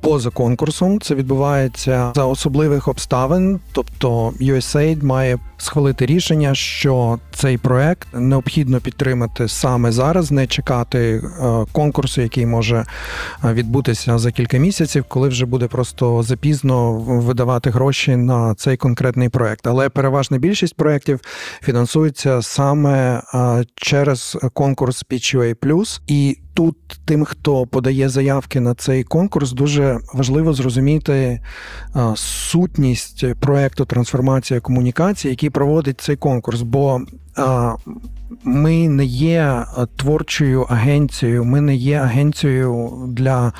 поза 0.04 0.30
конкурсом. 0.30 1.00
Це 1.00 1.14
відбувається 1.14 2.12
за 2.14 2.24
особливих 2.24 2.88
обставин. 2.88 3.60
Тобто 3.72 4.30
USAID 4.40 5.04
має 5.04 5.38
схвалити 5.56 6.06
рішення, 6.06 6.54
що 6.54 7.18
цей 7.34 7.58
проект 7.58 8.08
необхідно 8.14 8.80
підтримати 8.80 9.48
саме 9.48 9.92
зараз, 9.92 10.30
не 10.30 10.46
чекати 10.46 10.98
е, 10.98 11.20
конкурсу, 11.72 12.20
який 12.20 12.46
може 12.46 12.84
е, 13.44 13.52
відбутися 13.52 14.18
за 14.18 14.32
кілька 14.32 14.58
місяців, 14.58 15.04
коли 15.08 15.28
вже 15.28 15.46
буде 15.46 15.66
просто 15.66 16.22
запізно 16.22 16.92
видавати 16.98 17.70
гроші 17.70 18.16
на 18.16 18.54
цей 18.54 18.76
конкретний 18.76 19.28
проект. 19.28 19.66
Але 19.66 19.88
переважна 19.88 20.38
більшість 20.38 20.76
проєктів 20.76 21.20
фінансується 21.62 22.42
саме 22.42 23.22
е, 23.34 23.64
через 23.74 24.38
конкурс 24.52 25.04
PQA+. 25.10 26.00
і 26.06 26.38
Тут 26.54 26.76
тим, 27.04 27.24
хто 27.24 27.66
подає 27.66 28.08
заявки 28.08 28.60
на 28.60 28.74
цей 28.74 29.04
конкурс, 29.04 29.52
дуже 29.52 29.98
важливо 30.14 30.52
зрозуміти 30.52 31.40
сутність 32.14 33.34
проекту 33.40 33.84
трансформація 33.84 34.60
комунікації, 34.60 35.30
який 35.30 35.50
проводить 35.50 36.00
цей 36.00 36.16
конкурс. 36.16 36.62
Бо 36.62 37.00
ми 38.44 38.88
не 38.88 39.04
є 39.04 39.64
творчою 39.96 40.62
агенцією, 40.62 41.44
ми 41.44 41.60
не 41.60 41.74
є 41.74 41.98
агенцією 41.98 43.04
для 43.08 43.52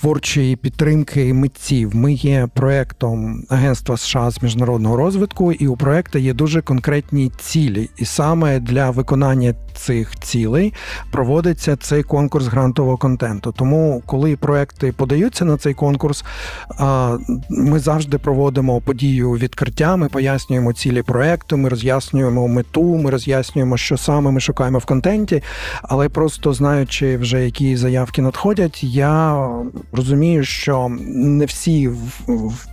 творчої 0.00 0.56
підтримки 0.56 1.34
митців. 1.34 1.96
Ми 1.96 2.12
є 2.12 2.48
проектом 2.54 3.44
Агентства 3.48 3.96
США 3.96 4.30
з 4.30 4.42
міжнародного 4.42 4.96
розвитку, 4.96 5.52
і 5.52 5.66
у 5.66 5.76
проекту 5.76 6.18
є 6.18 6.32
дуже 6.32 6.62
конкретні 6.62 7.32
цілі. 7.40 7.90
І 7.96 8.04
саме 8.04 8.60
для 8.60 8.90
виконання 8.90 9.54
цих 9.74 10.18
цілей 10.18 10.74
проводиться 11.10 11.76
цей 11.76 12.02
конкурс 12.02 12.46
грантового 12.46 12.96
контенту. 12.96 13.52
Тому, 13.52 14.02
коли 14.06 14.36
проекти 14.36 14.92
подаються 14.92 15.44
на 15.44 15.56
цей 15.56 15.74
конкурс, 15.74 16.24
ми 17.50 17.78
завжди 17.78 18.18
проводимо 18.18 18.80
подію 18.80 19.30
відкриття. 19.30 19.96
Ми 19.96 20.08
пояснюємо 20.08 20.72
цілі 20.72 21.02
проекту, 21.02 21.56
ми 21.56 21.68
роз'яснюємо 21.68 22.48
мету, 22.48 22.96
ми 22.96 23.10
роз'яснюємо, 23.10 23.76
що 23.76 23.96
саме 23.96 24.30
ми 24.30 24.40
шукаємо 24.40 24.78
в 24.78 24.84
контенті, 24.84 25.42
але 25.82 26.08
просто 26.08 26.52
знаючи 26.52 27.16
вже 27.16 27.44
які 27.44 27.76
заявки 27.76 28.22
надходять, 28.22 28.84
я 28.84 29.48
розумію, 29.92 30.44
що 30.44 30.88
не 31.08 31.44
всі 31.44 31.90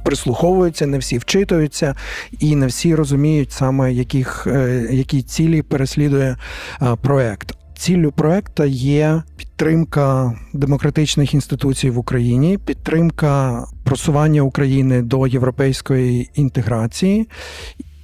прислуховуються, 0.04 0.88
не 0.88 0.98
всі 0.98 1.18
вчитуються, 1.18 1.96
і 2.40 2.56
не 2.56 2.68
всі 2.68 2.96
розуміють 2.96 3.52
саме 3.52 3.94
яких 3.94 4.48
е, 4.48 4.88
які 4.92 5.22
цілі 5.22 5.62
переслідує 5.62 6.38
е, 6.82 6.96
проект. 7.02 7.52
Ціллю 7.78 8.12
проекту 8.12 8.64
є 8.64 9.24
підтримка 9.38 10.34
демократичних 10.54 11.34
інституцій 11.34 11.90
в 11.90 11.98
Україні, 11.98 12.58
підтримка 12.58 13.64
просування 13.84 14.42
України 14.42 15.02
до 15.02 15.28
європейської 15.28 16.30
інтеграції 16.36 17.28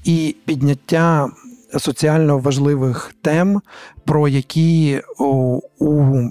і 0.03 0.35
підняття 0.45 1.29
соціально 1.79 2.37
важливих 2.37 3.15
тем, 3.21 3.61
про 4.05 4.27
які 4.27 5.01
у, 5.19 5.59
у 5.79 6.21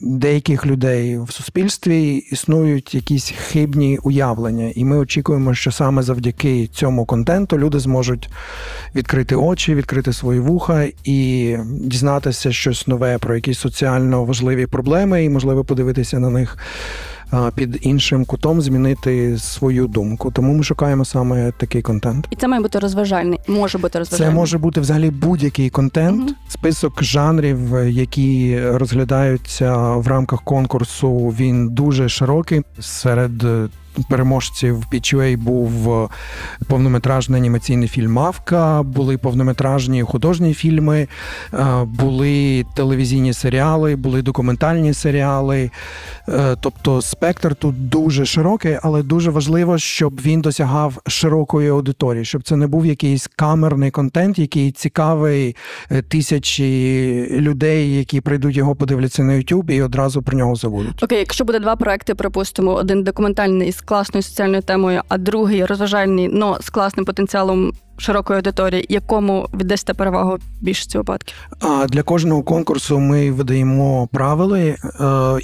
деяких 0.00 0.66
людей 0.66 1.18
в 1.18 1.32
суспільстві 1.32 2.14
існують 2.16 2.94
якісь 2.94 3.32
хибні 3.36 3.98
уявлення, 4.02 4.72
і 4.74 4.84
ми 4.84 4.98
очікуємо, 4.98 5.54
що 5.54 5.72
саме 5.72 6.02
завдяки 6.02 6.66
цьому 6.66 7.06
контенту 7.06 7.58
люди 7.58 7.78
зможуть 7.78 8.30
відкрити 8.94 9.36
очі, 9.36 9.74
відкрити 9.74 10.12
свої 10.12 10.40
вуха 10.40 10.86
і 11.04 11.56
дізнатися 11.80 12.52
щось 12.52 12.86
нове 12.86 13.18
про 13.18 13.34
якісь 13.34 13.58
соціально 13.58 14.24
важливі 14.24 14.66
проблеми, 14.66 15.24
і 15.24 15.28
можливо 15.28 15.64
подивитися 15.64 16.18
на 16.18 16.30
них 16.30 16.58
під 17.54 17.78
іншим 17.80 18.24
кутом 18.24 18.60
змінити 18.60 19.38
свою 19.38 19.86
думку. 19.86 20.30
Тому 20.30 20.54
ми 20.54 20.62
шукаємо 20.62 21.04
саме 21.04 21.52
такий 21.52 21.82
контент. 21.82 22.26
І 22.30 22.36
це 22.36 22.48
має 22.48 22.62
бути 22.62 22.78
розважальний. 22.78 23.38
Може 23.48 23.78
бути 23.78 23.98
розважальний. 23.98 24.32
Це 24.34 24.40
може 24.40 24.58
бути 24.58 24.80
взагалі 24.80 25.10
будь-який 25.10 25.70
контент, 25.70 26.22
угу. 26.22 26.30
список 26.48 27.02
жанрів, 27.02 27.88
які 27.88 28.60
розглядаються 28.60 29.76
в 29.76 30.06
рамках 30.06 30.42
конкурсу. 30.42 31.16
Він 31.16 31.68
дуже 31.68 32.08
широкий 32.08 32.62
серед 32.80 33.42
переможців 34.08 34.84
PGA 34.92 35.36
був 35.36 35.92
е, 35.92 36.08
повнометражний 36.68 37.40
анімаційний 37.40 37.88
фільм 37.88 38.12
Мавка, 38.12 38.82
були 38.82 39.18
повнометражні 39.18 40.02
художні 40.02 40.54
фільми, 40.54 41.08
е, 41.54 41.64
були 41.84 42.64
телевізійні 42.74 43.32
серіали, 43.32 43.96
були 43.96 44.22
документальні 44.22 44.94
серіали. 44.94 45.70
Е, 46.28 46.56
тобто 46.60 47.02
спектр 47.02 47.54
тут 47.54 47.88
дуже 47.88 48.26
широкий, 48.26 48.78
але 48.82 49.02
дуже 49.02 49.30
важливо, 49.30 49.78
щоб 49.78 50.20
він 50.20 50.40
досягав 50.40 50.98
широкої 51.06 51.68
аудиторії, 51.68 52.24
щоб 52.24 52.42
це 52.42 52.56
не 52.56 52.66
був 52.66 52.86
якийсь 52.86 53.26
камерний 53.36 53.90
контент, 53.90 54.38
який 54.38 54.72
цікавий 54.72 55.56
тисячі 56.08 57.28
людей, 57.30 57.96
які 57.98 58.20
прийдуть 58.20 58.56
його 58.56 58.74
подивляться 58.74 59.22
на 59.22 59.32
YouTube 59.32 59.70
і 59.70 59.82
одразу 59.82 60.22
про 60.22 60.38
нього 60.38 60.54
забудуть. 60.54 61.02
Окей, 61.02 61.18
якщо 61.18 61.44
буде 61.44 61.58
два 61.58 61.76
проекти, 61.76 62.14
припустимо, 62.14 62.72
один 62.72 63.02
документальний 63.04 63.72
з 63.72 63.80
класною 63.88 64.22
соціальною 64.22 64.62
темою, 64.62 65.02
а 65.08 65.18
другий 65.18 65.64
розважальний, 65.64 66.28
но 66.28 66.58
з 66.60 66.70
класним 66.70 67.04
потенціалом 67.04 67.72
широкої 67.96 68.36
аудиторії, 68.36 68.86
якому 68.88 69.48
віддасте 69.54 69.94
перевагу 69.94 70.38
більшості 70.60 70.98
випадків? 70.98 71.36
Для 71.88 72.02
кожного 72.02 72.42
конкурсу 72.42 72.98
ми 72.98 73.30
видаємо 73.32 74.08
правила, 74.12 74.58
е, 74.58 74.76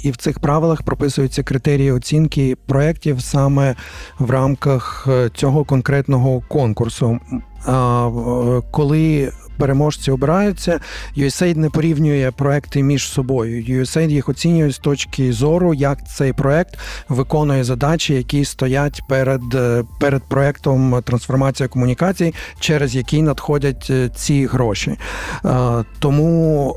і 0.03 0.11
в 0.11 0.17
цих 0.17 0.39
правилах 0.39 0.83
прописуються 0.83 1.43
критерії 1.43 1.91
оцінки 1.91 2.57
проєктів 2.65 3.21
саме 3.21 3.75
в 4.19 4.29
рамках 4.31 5.07
е, 5.09 5.29
цього 5.33 5.63
конкретного 5.63 6.41
конкурсу. 6.47 7.19
Е, 7.67 8.61
коли 8.71 9.31
переможці 9.55 10.11
обираються. 10.11 10.79
USAID 11.17 11.57
не 11.57 11.69
порівнює 11.69 12.31
проекти 12.31 12.83
між 12.83 13.07
собою. 13.07 13.81
USAID 13.81 14.09
їх 14.09 14.29
оцінює 14.29 14.71
з 14.71 14.77
точки 14.77 15.33
зору, 15.33 15.73
як 15.73 16.07
цей 16.07 16.33
проект 16.33 16.77
виконує 17.09 17.63
задачі, 17.63 18.13
які 18.13 18.45
стоять 18.45 19.01
перед 19.07 19.41
е, 19.53 19.83
перед 19.99 20.23
проектом 20.23 21.01
трансформація 21.03 21.69
комунікацій, 21.69 22.33
через 22.59 22.95
які 22.95 23.21
надходять 23.21 23.87
е, 23.89 24.09
ці 24.15 24.45
гроші. 24.45 24.97
Е, 25.45 25.83
тому 25.99 26.75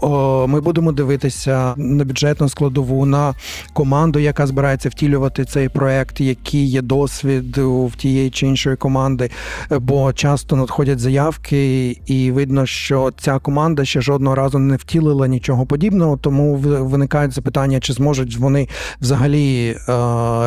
ми 0.48 0.60
будемо 0.60 0.92
дивитися 0.92 1.74
на 1.76 2.04
бюджетну 2.04 2.48
складову, 2.48 3.06
на 3.06 3.34
команду, 3.72 4.18
яка 4.18 4.46
збирається 4.46 4.88
втілювати 4.88 5.44
цей 5.44 5.68
проект, 5.68 6.20
який 6.20 6.66
є 6.66 6.82
досвід 6.82 7.58
в 7.58 7.96
тієї 7.96 8.30
чи 8.30 8.46
іншої 8.46 8.76
команди, 8.76 9.30
бо 9.70 10.12
часто 10.12 10.56
надходять 10.56 10.98
заявки, 10.98 11.90
і 12.06 12.30
видно, 12.30 12.66
що 12.68 13.12
ця 13.18 13.38
команда 13.38 13.84
ще 13.84 14.00
жодного 14.00 14.36
разу 14.36 14.58
не 14.58 14.76
втілила 14.76 15.26
нічого 15.26 15.66
подібного, 15.66 16.16
тому 16.16 16.56
виникають 16.56 17.32
запитання, 17.32 17.80
чи 17.80 17.92
зможуть 17.92 18.36
вони 18.36 18.68
взагалі 19.00 19.68
е, 19.68 19.92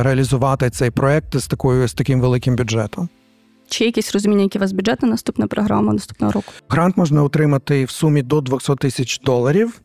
реалізувати 0.03 0.69
цей 0.69 0.91
проект 0.91 1.37
з 1.37 1.47
такою 1.47 1.87
з 1.87 1.93
таким 1.93 2.21
великим 2.21 2.55
бюджетом. 2.55 3.09
Чи 3.71 3.85
якісь 3.85 4.13
розуміння, 4.13 4.43
які 4.43 4.57
у 4.57 4.61
вас 4.61 4.71
бюджет 4.71 5.01
на 5.01 5.07
наступна 5.07 5.47
програма 5.47 5.93
наступного 5.93 6.33
року? 6.33 6.53
Грант 6.69 6.97
можна 6.97 7.23
отримати 7.23 7.85
в 7.85 7.89
сумі 7.89 8.21
до 8.21 8.41
200 8.41 8.75
тисяч 8.75 9.19
доларів. 9.19 9.81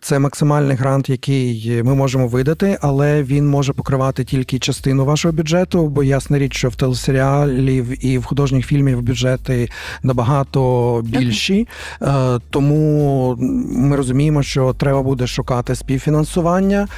Це 0.00 0.18
максимальний 0.18 0.76
грант, 0.76 1.08
який 1.08 1.82
ми 1.82 1.94
можемо 1.94 2.28
видати, 2.28 2.78
але 2.80 3.22
він 3.22 3.48
може 3.48 3.72
покривати 3.72 4.24
тільки 4.24 4.58
частину 4.58 5.04
вашого 5.04 5.32
бюджету, 5.32 5.88
бо 5.88 6.02
ясна 6.02 6.38
річ, 6.38 6.56
що 6.56 6.68
в 6.68 6.76
телесеріалів 6.76 8.06
і 8.06 8.18
в 8.18 8.24
художніх 8.24 8.66
фільмів 8.66 9.02
бюджети 9.02 9.68
набагато 10.02 11.00
більші. 11.04 11.68
Okay. 12.00 12.36
Е, 12.36 12.40
тому 12.50 13.36
ми 13.70 13.96
розуміємо, 13.96 14.42
що 14.42 14.74
треба 14.74 15.02
буде 15.02 15.26
шукати 15.26 15.74
співфінансування, 15.74 16.88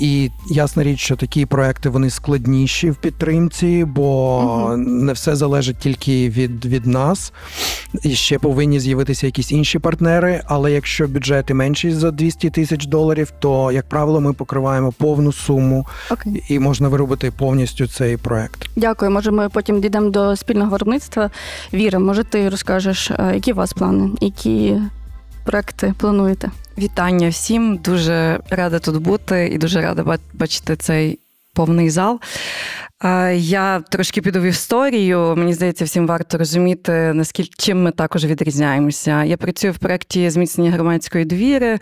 і 0.00 0.30
ясна 0.50 0.82
річ, 0.82 1.00
що 1.00 1.16
такі 1.16 1.46
проекти 1.46 1.88
вони 1.88 2.10
складніші 2.10 2.90
в 2.90 2.96
підтримці, 2.96 3.84
бо 3.84 4.38
uh-huh. 4.40 4.76
не 4.76 5.12
все 5.12 5.36
залежить 5.36 5.69
залежить 5.70 5.76
тільки 5.78 6.28
від 6.28 6.66
від 6.66 6.86
нас, 6.86 7.32
і 8.02 8.14
ще 8.14 8.38
повинні 8.38 8.80
з'явитися 8.80 9.26
якісь 9.26 9.52
інші 9.52 9.78
партнери. 9.78 10.42
Але 10.46 10.72
якщо 10.72 11.08
бюджети 11.08 11.54
менші 11.54 11.90
за 11.90 12.10
200 12.10 12.50
тисяч 12.50 12.86
доларів, 12.86 13.32
то 13.38 13.72
як 13.72 13.88
правило 13.88 14.20
ми 14.20 14.32
покриваємо 14.32 14.92
повну 14.92 15.32
суму 15.32 15.86
okay. 16.10 16.42
і 16.48 16.58
можна 16.58 16.88
виробити 16.88 17.30
повністю 17.30 17.86
цей 17.86 18.16
проект. 18.16 18.70
Дякую. 18.76 19.10
Може, 19.10 19.30
ми 19.30 19.48
потім 19.48 19.80
дійдемо 19.80 20.10
до 20.10 20.36
спільного 20.36 20.70
виробництва. 20.70 21.30
Віра, 21.72 21.98
може, 21.98 22.24
ти 22.24 22.48
розкажеш, 22.48 23.10
е, 23.10 23.30
які 23.34 23.52
у 23.52 23.56
вас 23.56 23.72
плани, 23.72 24.10
які 24.20 24.76
проекти 25.44 25.94
плануєте? 25.98 26.50
Вітання 26.78 27.28
всім, 27.28 27.76
дуже 27.76 28.40
рада 28.50 28.78
тут 28.78 29.02
бути 29.02 29.50
і 29.52 29.58
дуже 29.58 29.80
рада 29.80 30.18
бачити 30.34 30.76
цей 30.76 31.18
повний 31.54 31.90
зал. 31.90 32.20
Я 33.34 33.80
трошки 33.80 34.22
піду 34.22 34.40
в 34.40 34.42
історію. 34.42 35.34
Мені 35.36 35.54
здається, 35.54 35.84
всім 35.84 36.06
варто 36.06 36.38
розуміти, 36.38 36.92
наскільки 37.14 37.50
чим 37.58 37.82
ми 37.82 37.90
також 37.90 38.24
відрізняємося. 38.24 39.24
Я 39.24 39.36
працюю 39.36 39.72
в 39.72 39.78
проєкті 39.78 40.30
зміцнення 40.30 40.70
громадської 40.70 41.24
довіри 41.24 41.78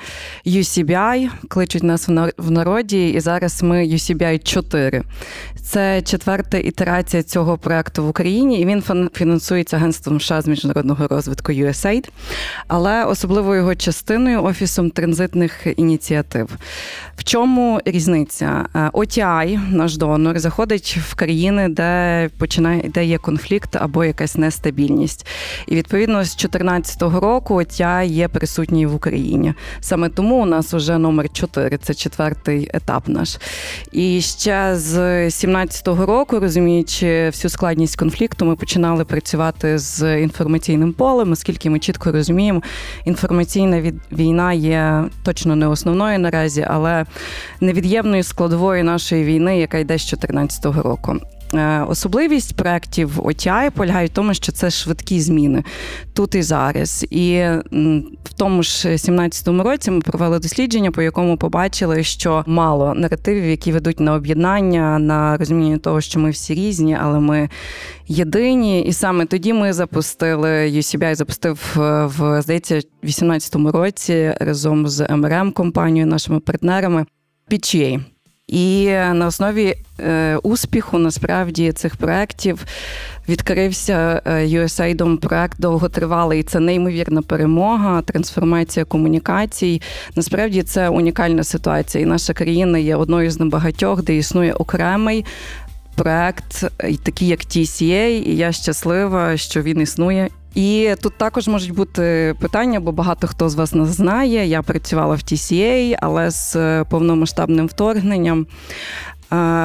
UCBI, 0.47 1.31
кличуть 1.49 1.83
нас 1.83 2.09
в 2.39 2.51
народі, 2.51 3.09
і 3.09 3.21
зараз 3.21 3.63
ми 3.63 3.87
UCBI 3.87 4.43
4. 4.43 5.03
Це 5.63 6.03
четверта 6.03 6.59
ітерація 6.59 7.23
цього 7.23 7.59
проєкту 7.59 8.05
в 8.05 8.09
Україні, 8.09 8.61
і 8.61 8.67
він 8.67 8.83
фінансується 9.15 9.77
Агентством 9.77 10.21
США 10.21 10.43
з 10.43 10.47
міжнародного 10.47 11.09
розвитку 11.09 11.53
USAID, 11.53 12.09
але 12.69 13.05
особливою 13.05 13.61
його 13.61 13.75
частиною 13.75 14.45
офісом 14.45 14.91
транзитних 14.91 15.67
ініціатив. 15.77 16.49
В 17.17 17.25
чому 17.25 17.81
різниця? 17.85 18.67
OTI, 18.75 19.75
наш 19.75 19.97
донор, 19.97 20.39
заходить 20.39 20.99
в 21.09 21.15
країни, 21.15 21.69
де 21.69 22.31
починає 22.39 22.83
де 22.95 23.05
є 23.05 23.19
конфлікт 23.19 23.77
або 23.77 24.05
якась 24.05 24.37
нестабільність. 24.37 25.27
І 25.67 25.77
відповідно 25.77 26.25
з 26.25 26.37
2014 26.37 27.03
року 27.03 27.55
оття 27.55 28.03
є 28.03 28.29
присутній 28.29 28.87
в 28.87 28.95
Україні. 28.95 29.55
Саме 29.81 30.09
тому 30.09 30.43
у 30.43 30.47
нас 30.47 30.75
вже 30.75 30.99
номер 30.99 31.29
4, 31.33 31.79
це 31.79 31.95
четвертий 31.95 32.71
етап 32.75 33.09
наш. 33.09 33.39
І 33.93 34.21
ще 34.21 34.77
з 34.77 34.93
2017 34.95 35.89
року, 35.89 36.41
розуміючи 36.41 37.27
всю 37.27 37.51
складність 37.51 37.97
конфлікту, 37.97 38.45
ми 38.45 38.57
починали 38.57 39.05
працювати 39.05 39.79
з 39.79 40.21
інформаційним 40.23 40.93
полем, 40.93 41.33
оскільки 41.33 41.71
ми 41.71 41.79
чітко 41.79 42.13
розуміємо, 42.13 42.63
інформаційна 43.05 43.93
війна 44.13 44.53
є 44.53 45.05
точно 45.23 45.57
не 45.57 45.67
основною 45.67 46.19
наразі, 46.19 46.67
але 46.69 47.05
невід'ємною 47.61 48.23
складовою 48.23 48.85
нашої 48.85 49.25
війни, 49.25 49.59
яка 49.59 49.79
йде 49.79 49.99
з 49.99 50.11
2014 50.11 50.65
року. 50.65 50.98
Е, 51.55 51.85
особливість 51.89 52.57
проєктів 52.57 53.21
OTI 53.21 53.71
полягає 53.71 54.07
в 54.07 54.11
тому, 54.11 54.35
що 54.35 54.53
це 54.53 54.71
швидкі 54.71 55.21
зміни 55.21 55.65
тут 56.15 56.35
і 56.35 56.43
зараз. 56.43 57.07
І 57.11 57.43
в 58.25 58.33
тому 58.37 58.63
ж 58.63 58.89
2017 58.89 59.49
році 59.49 59.91
ми 59.91 60.01
провели 60.01 60.39
дослідження, 60.39 60.91
по 60.91 61.03
якому 61.03 61.37
побачили, 61.37 62.03
що 62.03 62.45
мало 62.47 62.95
наративів, 62.95 63.45
які 63.45 63.73
ведуть 63.73 64.01
на 64.01 64.15
об'єднання, 64.15 64.99
на 64.99 65.37
розуміння 65.37 65.79
того, 65.79 66.01
що 66.01 66.21
ми 66.21 66.31
всі 66.31 66.55
різні, 66.55 66.99
але 67.01 67.21
ми 67.21 67.49
єдині. 68.07 68.83
І 68.83 68.93
саме 68.93 69.27
тоді 69.27 69.53
ми 69.53 69.73
запустили 69.73 70.49
UCBI 70.49 71.15
запустив 71.15 71.77
е, 71.77 71.81
в 72.05 72.43
здається 72.43 72.75
2018 72.75 73.55
році 73.55 74.35
разом 74.41 74.89
з 74.89 75.17
МРМ 75.17 75.53
компанією, 75.53 76.07
нашими 76.07 76.41
партнерами. 76.41 77.07
PGA. 77.51 78.01
І 78.49 78.87
на 78.89 79.27
основі 79.27 79.75
е, 80.01 80.37
успіху 80.37 80.99
насправді 80.99 81.73
цих 81.73 81.97
проєктів 81.97 82.65
відкрився 83.29 84.23
е, 84.25 84.31
USAID 84.47 85.17
проект 85.17 85.61
довготривалий. 85.61 86.43
Це 86.43 86.61
неймовірна 86.61 87.23
перемога, 87.23 88.03
трансформація 88.03 88.85
комунікацій. 88.85 89.83
Насправді 90.17 90.63
це 90.63 90.89
унікальна 90.89 91.45
ситуація. 91.45 92.05
І 92.05 92.07
наша 92.07 92.33
країна 92.33 92.79
є 92.79 92.97
одною 92.97 93.31
з 93.31 93.41
небагатьох, 93.41 94.03
де 94.03 94.17
існує 94.17 94.53
окремий. 94.53 95.25
Проект, 95.99 96.65
такий 97.03 97.29
як 97.29 97.41
TCA, 97.41 98.07
і 98.07 98.37
я 98.37 98.53
щаслива, 98.53 99.37
що 99.37 99.63
він 99.63 99.81
існує 99.81 100.29
і 100.55 100.95
тут 101.03 101.19
також 101.19 101.49
можуть 101.49 101.75
бути 101.75 102.35
питання, 102.41 102.81
бо 102.81 102.93
багато 102.93 103.27
хто 103.27 103.49
з 103.49 103.55
вас 103.55 103.75
нас 103.75 103.89
знає. 103.89 104.47
Я 104.47 104.63
працювала 104.63 105.15
в 105.15 105.19
TCA, 105.19 105.97
але 106.01 106.31
з 106.31 106.85
повномасштабним 106.85 107.67
вторгненням 107.67 108.47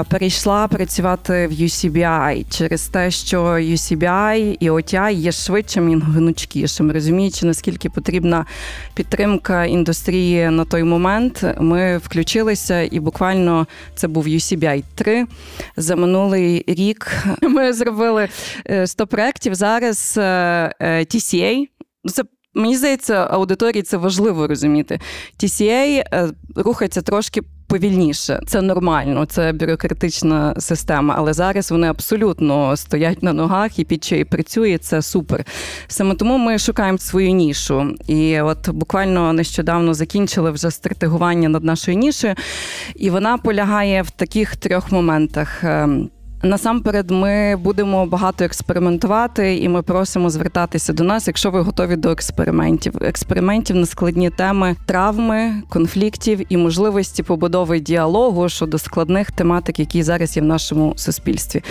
перейшла 0.10 0.68
працювати 0.68 1.48
в 1.48 1.52
UCBI 1.52 2.46
через 2.50 2.88
те, 2.88 3.12
що 3.12 3.44
UCBI 3.44 4.58
і 4.60 4.70
OTI 4.70 5.14
є 5.14 5.32
швидшим 5.32 5.90
і 5.90 5.96
гнучкішим. 5.96 6.92
Розуміючи, 6.92 7.46
наскільки 7.46 7.90
потрібна 7.90 8.46
підтримка 8.94 9.66
індустрії 9.66 10.50
на 10.50 10.66
той 10.66 10.84
момент, 10.84 11.46
ми 11.60 11.98
включилися, 11.98 12.82
і 12.82 13.00
буквально 13.00 13.68
це 13.96 14.08
був 14.08 14.28
UCBI 14.28 14.84
3. 14.96 15.26
За 15.78 15.96
минулий 15.96 16.64
рік 16.68 17.12
ми 17.42 17.74
зробили 17.74 18.28
100 18.86 19.04
е, 19.04 19.08
проєктів. 19.08 19.56
Зараз 19.56 20.16
е, 20.18 20.22
е, 20.80 21.00
TCA. 21.00 21.68
Це 22.06 22.24
Мені 22.56 22.78
здається, 22.78 23.14
аудиторії 23.14 23.84
це 23.84 23.98
важливо 23.98 24.48
розуміти. 24.48 25.00
TCA 25.44 26.04
рухається 26.56 27.02
трошки 27.02 27.42
повільніше. 27.74 28.40
Це 28.46 28.62
нормально, 28.62 29.26
це 29.26 29.52
бюрократична 29.52 30.56
система. 30.60 31.16
Але 31.18 31.34
зараз 31.34 31.72
вони 31.72 31.88
абсолютно 31.88 32.78
стоять 32.78 33.24
на 33.24 33.34
ногах 33.34 33.80
і 33.80 33.84
під 33.84 34.04
чиї 34.04 34.26
працює 34.26 34.78
це 34.78 35.02
супер. 35.02 35.46
Саме 35.88 36.16
тому 36.16 36.38
ми 36.38 36.58
шукаємо 36.58 36.98
свою 36.98 37.32
нішу. 37.32 37.96
І 38.08 38.42
от 38.42 38.70
буквально 38.70 39.34
нещодавно 39.34 39.94
закінчили 39.94 40.52
вже 40.52 40.72
стратегування 40.72 41.50
над 41.50 41.64
нашою 41.64 41.98
нішею, 41.98 42.36
і 42.96 43.10
вона 43.10 43.38
полягає 43.38 44.02
в 44.02 44.12
таких 44.12 44.56
трьох 44.56 44.92
моментах. 44.92 45.64
Насамперед, 46.46 47.12
ми 47.12 47.56
будемо 47.56 48.06
багато 48.06 48.44
експериментувати, 48.44 49.58
і 49.58 49.70
ми 49.70 49.82
просимо 49.82 50.30
звертатися 50.30 50.94
до 50.94 51.04
нас, 51.04 51.28
якщо 51.28 51.52
ви 51.52 51.62
готові 51.62 51.96
до 51.96 52.10
експериментів. 52.10 52.94
Експериментів 53.02 53.76
на 53.76 53.86
складні 53.86 54.30
теми 54.30 54.76
травми, 54.86 55.54
конфліктів 55.70 56.42
і 56.50 56.58
можливості 56.58 57.24
побудови 57.24 57.80
діалогу 57.80 58.50
щодо 58.50 58.78
складних 58.78 59.32
тематик, 59.32 59.80
які 59.80 60.04
зараз 60.04 60.36
є 60.38 60.42
в 60.42 60.46
нашому 60.46 60.94
суспільстві. 60.98 61.64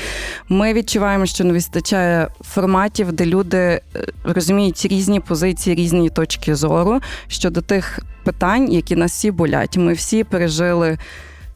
Ми 0.49 0.73
відчуваємо, 0.73 1.27
що 1.27 1.45
не 1.45 1.53
вистачає 1.53 2.29
форматів, 2.41 3.13
де 3.13 3.27
люди 3.27 3.59
е, 3.59 3.81
розуміють 4.25 4.87
різні 4.87 5.21
позиції, 5.21 5.77
різні 5.77 6.11
точки 6.11 6.55
зору 6.55 7.01
щодо 7.29 7.61
тих 7.61 8.01
питань, 8.25 8.73
які 8.73 8.97
нас 8.97 9.13
всі 9.13 9.31
болять. 9.31 9.77
Ми 9.77 9.93
всі 9.93 10.25
пережили 10.25 10.99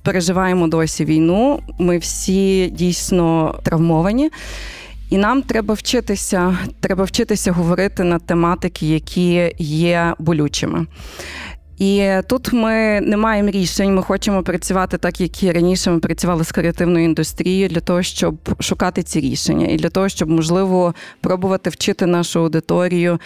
переживаємо 0.07 0.69
досі 0.69 1.05
війну. 1.05 1.61
Ми 1.79 1.99
всі 1.99 2.67
дійсно 2.67 3.55
травмовані. 3.63 4.31
І 5.11 5.17
нам 5.17 5.43
треба 5.43 5.75
вчитися, 5.75 6.59
треба 6.81 7.05
вчитися 7.05 7.53
говорити 7.53 8.05
на 8.05 8.19
тематики, 8.19 8.87
які 8.87 9.55
є 9.59 10.15
болючими. 10.19 10.87
І 11.79 12.11
тут 12.29 12.53
ми 12.53 13.01
не 13.01 13.17
маємо 13.17 13.51
рішень. 13.51 13.95
Ми 13.95 14.03
хочемо 14.03 14.43
працювати 14.43 14.99
так, 14.99 15.21
як 15.21 15.43
і 15.43 15.53
раніше 15.53 15.91
ми 15.91 15.99
працювали 15.99 16.45
з 16.45 16.53
креативною 16.53 17.05
індустрією 17.05 17.69
для 17.69 17.81
того, 17.81 18.03
щоб 18.03 18.37
шукати 18.61 19.03
ці 19.03 19.21
рішення, 19.21 19.67
і 19.67 19.77
для 19.77 19.89
того, 19.89 20.09
щоб 20.09 20.31
можливо 20.31 20.95
пробувати 21.21 21.71
вчити 21.71 22.07
нашу 22.07 22.41
аудиторію 22.41 23.19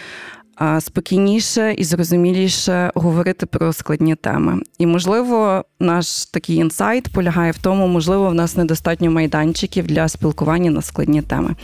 спокійніше 0.79 1.73
і 1.77 1.83
зрозуміліше 1.83 2.91
говорити 2.95 3.45
про 3.45 3.73
складні 3.73 4.15
теми. 4.15 4.61
І, 4.77 4.85
можливо, 4.85 5.65
наш 5.79 6.25
такий 6.25 6.55
інсайт 6.55 7.13
полягає 7.13 7.51
в 7.51 7.57
тому, 7.57 7.87
можливо, 7.87 8.29
в 8.29 8.33
нас 8.33 8.57
недостатньо 8.57 9.11
майданчиків 9.11 9.87
для 9.87 10.07
спілкування 10.07 10.71
на 10.71 10.81
складні 10.81 11.21
теми. 11.21 11.55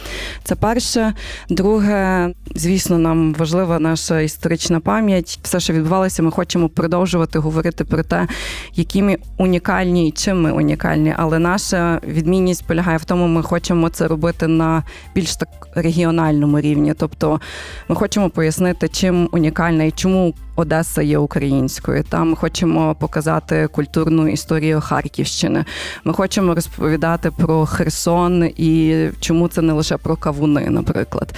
Це 0.44 0.56
перше. 0.56 1.14
Друге, 1.50 2.30
звісно, 2.56 2.98
нам 2.98 3.34
важлива 3.34 3.80
наша 3.80 4.22
історична 4.22 4.80
пам'ять. 4.80 5.40
Все, 5.44 5.60
що 5.60 5.74
відбувалося, 5.74 6.24
ми 6.24 6.32
хочемо 6.32 6.70
продовжувати 6.70 7.40
говорити 7.40 7.84
про 7.84 8.04
те, 8.04 8.28
які 8.76 9.02
ми 9.04 9.18
унікальні 9.38 10.08
і 10.08 10.12
чим 10.12 10.42
ми 10.42 10.52
унікальні. 10.52 11.14
Але 11.18 11.40
наша 11.40 12.00
відмінність 12.08 12.68
полягає 12.68 12.98
в 12.98 13.06
тому, 13.06 13.28
ми 13.28 13.44
хочемо 13.44 13.90
це 13.90 14.08
робити 14.08 14.48
на 14.48 14.84
більш 15.16 15.36
так 15.36 15.50
регіональному 15.76 16.60
рівні. 16.60 16.94
Тобто 16.98 17.42
ми 17.90 17.96
хочемо 17.96 18.30
пояснити 18.30 18.77
чим 18.88 19.30
унікальна 19.32 19.84
і 19.84 19.92
чому 19.92 20.34
Одеса 20.58 21.02
є 21.02 21.18
українською. 21.18 22.04
Там 22.04 22.30
ми 22.30 22.36
хочемо 22.36 22.96
показати 22.96 23.68
культурну 23.68 24.28
історію 24.28 24.82
Харківщини. 24.82 25.66
Ми 26.04 26.14
хочемо 26.14 26.56
розповідати 26.56 27.32
про 27.32 27.66
Херсон 27.66 28.44
і 28.44 29.06
чому 29.20 29.48
це 29.48 29.62
не 29.62 29.74
лише 29.74 29.98
про 29.98 30.16
кавуни, 30.16 30.70
наприклад. 30.70 31.36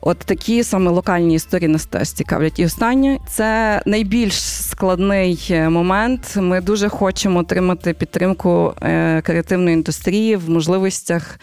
От 0.00 0.18
такі 0.18 0.64
саме 0.64 0.90
локальні 0.90 1.34
історії 1.34 1.68
нас 1.68 1.86
теж 1.86 2.12
цікавлять. 2.12 2.58
І 2.58 2.64
останнє 2.64 3.18
це 3.28 3.82
найбільш 3.86 4.42
складний 4.42 5.54
момент. 5.68 6.36
Ми 6.36 6.60
дуже 6.60 6.88
хочемо 6.88 7.38
отримати 7.38 7.94
підтримку 7.94 8.74
е, 8.82 9.20
креативної 9.22 9.74
індустрії 9.74 10.36
в 10.36 10.50
можливостях. 10.50 11.38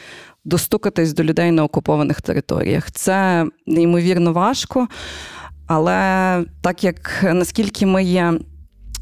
Достукатись 0.45 1.13
до 1.13 1.23
людей 1.23 1.51
на 1.51 1.63
окупованих 1.63 2.21
територіях. 2.21 2.91
Це 2.91 3.45
неймовірно 3.67 4.34
важко. 4.34 4.88
Але 5.67 6.45
так 6.62 6.84
як 6.84 7.25
наскільки 7.34 7.86
ми 7.86 8.03
є 8.03 8.34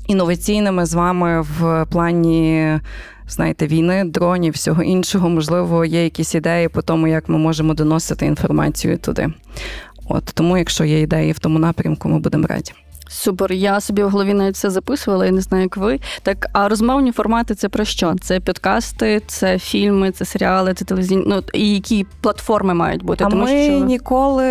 інноваційними 0.08 0.86
з 0.86 0.93
вами 0.93 1.41
в 1.41 1.86
плані, 1.91 2.80
знаєте, 3.27 3.67
війни, 3.67 4.04
дронів, 4.06 4.54
всього 4.54 4.84
іншого, 4.84 5.30
можливо, 5.30 5.86
є 5.86 6.04
якісь 6.04 6.36
ідеї 6.36 6.67
по 6.67 6.82
тому, 6.82 7.08
як 7.08 7.30
ми 7.30 7.38
можемо 7.38 7.73
доносити 7.73 8.25
інформацію 8.25 8.97
туди. 8.97 9.34
От 10.08 10.25
тому, 10.25 10.58
якщо 10.58 10.84
є 10.84 11.01
ідеї 11.01 11.32
в 11.32 11.39
тому 11.39 11.60
напрямку, 11.60 12.10
ми 12.10 12.19
будемо 12.19 12.47
раді. 12.47 12.73
Супер, 13.13 13.54
я 13.54 13.80
собі 13.80 14.04
в 14.04 14.10
голові 14.10 14.34
навіть 14.34 14.56
все 14.56 14.69
записувала, 14.69 15.26
я 15.26 15.32
не 15.32 15.41
знаю, 15.41 15.63
як 15.63 15.78
ви. 15.78 16.00
Так, 16.24 16.47
а 16.54 16.69
розмовні 16.69 17.12
формати 17.12 17.56
це 17.56 17.69
про 17.69 17.86
що? 17.86 18.15
Це 18.21 18.39
підкасти, 18.39 19.21
це 19.28 19.60
фільми, 19.60 20.12
це 20.12 20.26
серіали, 20.26 20.74
це 20.74 20.86
телевізійні. 20.86 21.24
Ну 21.28 21.43
і 21.54 21.74
які 21.74 22.06
платформи 22.21 22.74
мають 22.74 23.04
бути? 23.04 23.24
А 23.24 23.30
Тому 23.30 23.43
ми 23.43 23.63
що 23.63 23.86
ніколи 23.86 24.50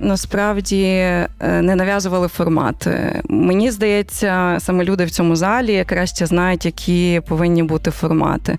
насправді 0.00 0.82
е, 0.82 1.28
не 1.40 1.74
нав'язували 1.74 2.28
формат. 2.28 2.86
Мені 3.28 3.70
здається, 3.70 4.56
саме 4.60 4.84
люди 4.84 5.04
в 5.04 5.10
цьому 5.10 5.36
залі 5.36 5.84
краще 5.88 6.26
знають, 6.26 6.64
які 6.64 7.22
повинні 7.28 7.62
бути 7.62 7.90
формати. 7.90 8.58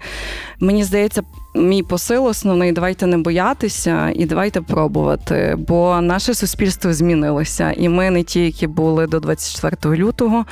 Мені 0.60 0.84
здається, 0.84 1.22
мій 1.56 1.84
посил 1.84 2.26
основний 2.26 2.72
давайте 2.72 3.06
не 3.06 3.18
боятися 3.18 4.12
і 4.16 4.26
давайте 4.26 4.62
пробувати. 4.62 5.56
Бо 5.68 6.02
наше 6.02 6.34
суспільство 6.34 6.94
змінилося, 6.94 7.72
і 7.72 7.90
ми 7.90 8.10
не 8.10 8.24
ті, 8.24 8.46
які 8.46 8.68
були 8.68 9.08
до 9.08 9.20
24 9.20 9.98
лютого, 9.98 10.46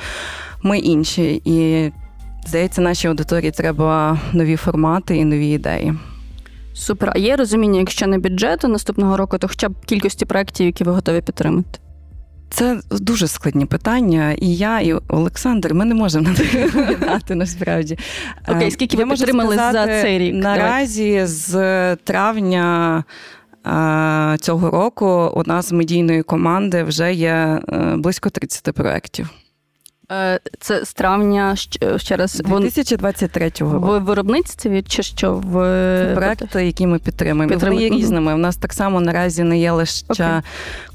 ми 0.62 0.78
інші. 0.78 1.42
І 1.44 1.90
здається, 2.46 2.80
нашій 2.80 3.08
аудиторії 3.08 3.50
треба 3.50 4.18
нові 4.32 4.56
формати 4.56 5.16
і 5.16 5.24
нові 5.24 5.48
ідеї. 5.48 5.94
Супер. 6.74 7.12
А 7.14 7.18
є 7.18 7.36
розуміння, 7.36 7.78
якщо 7.80 8.06
не 8.06 8.18
бюджету 8.18 8.68
наступного 8.68 9.16
року, 9.16 9.38
то 9.38 9.48
хоча 9.48 9.68
б 9.68 9.74
кількості 9.86 10.24
проєктів, 10.24 10.66
які 10.66 10.84
ви 10.84 10.92
готові 10.92 11.20
підтримати? 11.20 11.80
Це 12.50 12.80
дуже 12.90 13.28
складні 13.28 13.66
питання, 13.66 14.32
і 14.32 14.54
я, 14.54 14.80
і 14.80 14.92
Олександр, 15.08 15.74
ми 15.74 15.84
не 15.84 15.94
можемо 15.94 16.24
на 16.24 16.30
них 16.30 16.54
відповідати 16.64 17.34
насправді. 17.34 17.98
Окей, 18.48 18.68
Е, 18.68 18.70
скільки 18.70 18.96
ви 18.96 19.14
отримали 19.14 19.56
за 19.56 19.86
цей 19.86 20.18
рік? 20.18 20.34
Наразі 20.34 21.26
з 21.26 21.96
травня 21.96 23.04
е, 23.66 24.36
цього 24.40 24.70
року 24.70 25.32
у 25.36 25.42
нас 25.46 25.68
з 25.68 25.72
медійної 25.72 26.22
команди 26.22 26.82
вже 26.82 27.14
є 27.14 27.60
е, 27.68 27.94
близько 27.96 28.30
30 28.30 28.74
проєктів. 28.74 29.30
Е, 30.12 30.40
Це 30.60 30.84
з 30.84 30.92
травня 30.92 31.56
ще 31.96 32.16
раз 32.16 32.42
2023 32.44 33.52
року. 33.60 33.78
в 33.78 33.98
виробництві 33.98 34.82
чи 34.82 35.02
що 35.02 35.34
в 35.34 35.52
Проекти, 36.14 36.66
які 36.66 36.86
ми 36.86 36.98
підтримуємо. 36.98 37.56
Вони 37.56 37.76
є 37.76 37.88
різними. 37.88 38.34
У 38.34 38.36
нас 38.36 38.56
так 38.56 38.72
само 38.72 39.00
наразі 39.00 39.42
не 39.42 39.58
є 39.58 39.72
лише 39.72 40.04
Окей. 40.08 40.26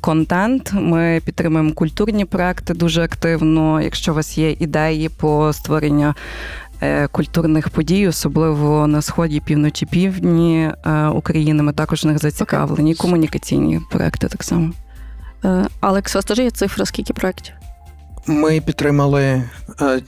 контент. 0.01 0.71
Ми 0.73 1.21
підтримуємо 1.25 1.73
культурні 1.73 2.25
проекти 2.25 2.73
дуже 2.73 3.03
активно. 3.03 3.81
Якщо 3.81 4.11
у 4.11 4.15
вас 4.15 4.37
є 4.37 4.51
ідеї 4.51 5.09
по 5.09 5.53
створенню 5.53 6.13
е, 6.81 7.07
культурних 7.07 7.69
подій, 7.69 8.07
особливо 8.07 8.87
на 8.87 9.01
сході, 9.01 9.39
півночі, 9.45 9.85
півдні 9.85 10.71
е, 10.85 11.07
України, 11.07 11.63
ми 11.63 11.73
також 11.73 12.03
в 12.03 12.07
них 12.07 12.19
зацікавлені. 12.19 12.91
Окей. 12.91 13.01
Комунікаційні 13.01 13.81
проекти 13.91 14.27
так 14.27 14.43
само. 14.43 14.71
Е, 15.45 15.65
Алекс, 15.81 16.15
у 16.15 16.17
вас 16.17 16.25
теж 16.25 16.39
є 16.39 16.51
цифра, 16.51 16.85
скільки 16.85 17.13
проєктів? 17.13 17.53
Ми 18.27 18.61
підтримали 18.61 19.23
е, 19.23 19.43
е, 19.81 20.01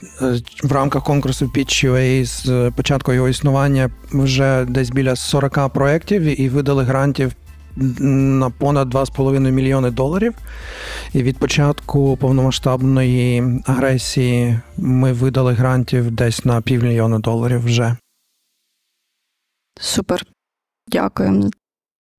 в 0.62 0.72
рамках 0.72 1.04
конкурсу 1.04 1.46
Pitch 1.46 1.90
UA 1.90 2.24
з 2.24 2.72
початку 2.76 3.12
його 3.12 3.28
існування 3.28 3.90
вже 4.12 4.64
десь 4.64 4.90
біля 4.90 5.16
40 5.16 5.72
проєктів 5.72 6.40
і 6.40 6.48
видали 6.48 6.84
грантів 6.84 7.32
на 7.76 8.50
понад 8.50 8.94
2,5 8.94 9.50
мільйони 9.50 9.90
доларів. 9.90 10.34
І 11.12 11.22
від 11.22 11.38
початку 11.38 12.16
повномасштабної 12.16 13.60
агресії 13.66 14.60
ми 14.76 15.12
видали 15.12 15.52
грантів 15.52 16.10
десь 16.10 16.44
на 16.44 16.60
півмільйона 16.60 17.18
доларів 17.18 17.64
вже. 17.64 17.96
Супер. 19.80 20.26
Дякуємо. 20.86 21.50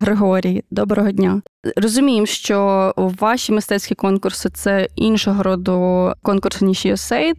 Григорій, 0.02 0.64
доброго 0.72 1.12
дня. 1.12 1.42
Розуміємо, 1.76 2.26
що 2.26 2.94
ваші 2.98 3.52
мистецькі 3.52 3.96
конкурси 3.96 4.50
це 4.50 4.88
іншого 4.96 5.44
роду 5.44 6.14
конкурси, 6.22 6.66
ніж 6.66 6.86
USA. 6.86 7.34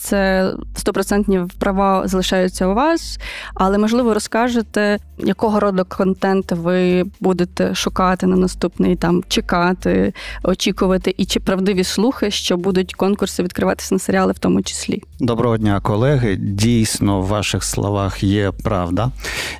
Це 0.00 0.52
стопроцентні 0.74 1.40
права 1.58 2.08
залишаються 2.08 2.66
у 2.66 2.74
вас, 2.74 3.18
але 3.54 3.78
можливо 3.78 4.14
розкажете, 4.14 4.98
якого 5.18 5.60
роду 5.60 5.84
контент 5.88 6.52
ви 6.52 7.04
будете 7.20 7.74
шукати 7.74 8.26
на 8.26 8.36
наступний 8.36 8.96
там 8.96 9.22
чекати, 9.28 10.12
очікувати, 10.42 11.14
і 11.18 11.24
чи 11.24 11.40
правдиві 11.40 11.84
слухи, 11.84 12.30
що 12.30 12.56
будуть 12.56 12.94
конкурси 12.94 13.42
відкриватися 13.42 13.94
на 13.94 13.98
серіали 13.98 14.32
в 14.32 14.38
тому 14.38 14.62
числі. 14.62 15.02
Доброго 15.20 15.58
дня, 15.58 15.80
колеги. 15.80 16.36
Дійсно, 16.36 17.20
в 17.20 17.26
ваших 17.26 17.64
словах 17.64 18.22
є 18.22 18.52
правда, 18.64 19.10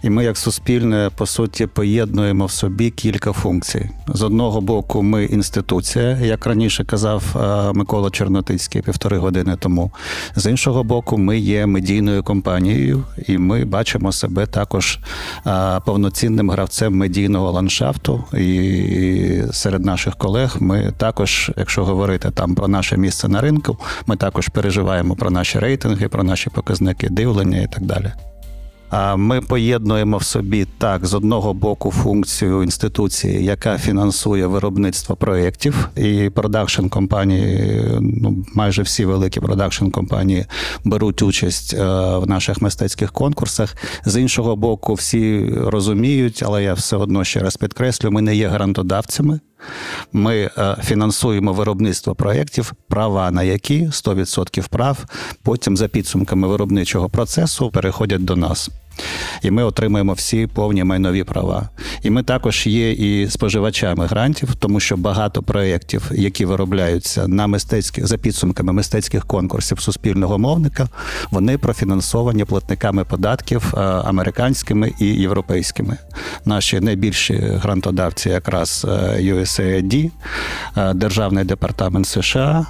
і 0.03 0.11
ми, 0.11 0.24
як 0.24 0.37
суспільне, 0.37 1.11
по 1.16 1.27
суті, 1.27 1.66
поєднуємо 1.66 2.46
в 2.46 2.51
собі 2.51 2.90
кілька 2.90 3.33
функцій. 3.33 3.90
З 4.09 4.22
одного 4.22 4.61
боку, 4.61 5.03
ми 5.03 5.24
інституція, 5.24 6.18
як 6.22 6.46
раніше 6.46 6.85
казав 6.85 7.22
е, 7.37 7.72
Микола 7.72 8.11
Чорнотицький 8.11 8.83
півтори 8.83 9.18
години 9.18 9.57
тому. 9.61 9.90
З 10.37 10.51
іншого 10.51 10.85
боку, 10.85 11.19
ми 11.19 11.38
є 11.38 11.67
медійною 11.67 12.23
компанією, 12.23 13.05
і 13.27 13.38
ми 13.38 13.64
бачимо 13.64 14.12
себе 14.12 14.47
також 14.47 14.99
повноцінним 15.87 16.51
гравцем 16.51 16.97
медійного 16.97 17.51
ландшафту. 17.53 18.25
І 18.35 19.43
серед 19.53 19.85
наших 19.85 20.17
колег 20.17 20.57
ми 20.61 20.93
також, 20.97 21.51
якщо 21.57 21.85
говорити 21.85 22.31
там 22.31 22.55
про 22.55 22.69
наше 22.69 22.97
місце 22.97 23.29
на 23.29 23.41
ринку, 23.41 23.79
ми 24.07 24.17
також 24.17 24.49
переживаємо 24.49 25.17
про 25.17 25.31
наші 25.31 25.59
рейтинги, 25.59 26.09
про 26.09 26.23
наші 26.23 26.51
показники 26.51 27.09
дивлення 27.09 27.59
і 27.59 27.67
так 27.67 27.85
далі. 27.85 28.12
Ми 29.16 29.40
поєднуємо 29.40 30.16
в 30.16 30.22
собі 30.22 30.66
так 30.79 31.07
з 31.07 31.14
одного 31.14 31.55
боку 31.55 31.90
функцію 31.90 32.62
інституції, 32.62 33.44
яка 33.44 33.79
фінансує 33.79 34.46
виробництво 34.46 35.16
проєктів, 35.16 35.88
і 35.96 36.31
продакшн 36.31 36.87
компанії, 36.87 37.81
ну 38.01 38.44
майже 38.55 38.83
всі 38.83 39.05
великі 39.05 39.40
продакшн 39.40 39.88
компанії 39.88 40.46
беруть 40.85 41.22
участь 41.22 41.74
е, 41.74 41.85
в 42.18 42.29
наших 42.29 42.62
мистецьких 42.62 43.12
конкурсах. 43.12 43.77
З 44.05 44.20
іншого 44.20 44.57
боку, 44.57 44.94
всі 44.94 45.53
розуміють, 45.57 46.42
але 46.46 46.62
я 46.62 46.74
все 46.74 46.96
одно 46.96 47.24
ще 47.24 47.40
раз 47.40 47.57
підкреслю: 47.57 48.11
ми 48.11 48.22
не 48.22 48.37
є 48.37 48.48
грантодавцями. 48.48 49.40
Ми 50.12 50.51
е, 50.59 50.77
фінансуємо 50.85 51.53
виробництво 51.53 52.14
проєктів, 52.14 52.73
права 52.88 53.31
на 53.31 53.42
які 53.42 53.87
100% 53.87 54.68
прав 54.68 55.05
потім 55.42 55.77
за 55.77 55.88
підсумками 55.88 56.49
виробничого 56.49 57.09
процесу 57.09 57.71
переходять 57.71 58.25
до 58.25 58.37
нас. 58.37 58.71
І 59.43 59.51
ми 59.51 59.65
отримуємо 59.65 60.13
всі 60.13 60.47
повні 60.47 60.85
майнові 60.85 61.25
права. 61.25 61.69
І 62.03 62.11
ми 62.11 62.23
також 62.23 62.67
є 62.67 62.93
і 62.93 63.31
споживачами 63.31 64.07
грантів, 64.07 64.55
тому 64.55 64.81
що 64.81 64.97
багато 64.97 65.43
проєктів, 65.43 66.11
які 66.15 66.45
виробляються 66.45 67.29
на 67.29 67.47
мистецьких 67.47 68.07
за 68.07 68.19
підсумками 68.19 68.73
мистецьких 68.73 69.27
конкурсів 69.27 69.81
суспільного 69.81 70.39
мовника, 70.39 70.89
вони 71.31 71.59
профінансовані 71.59 72.45
платниками 72.45 73.05
податків 73.05 73.75
е, 73.75 73.81
американськими 73.81 74.93
і 74.99 75.07
європейськими. 75.07 75.97
Наші 76.45 76.81
найбільші 76.81 77.35
грантодавці, 77.35 78.29
якраз 78.29 78.87
е, 78.89 78.91
USAID, 79.21 80.11
е, 80.77 80.95
Державний 80.95 81.45
департамент 81.45 82.07
США, 82.07 82.67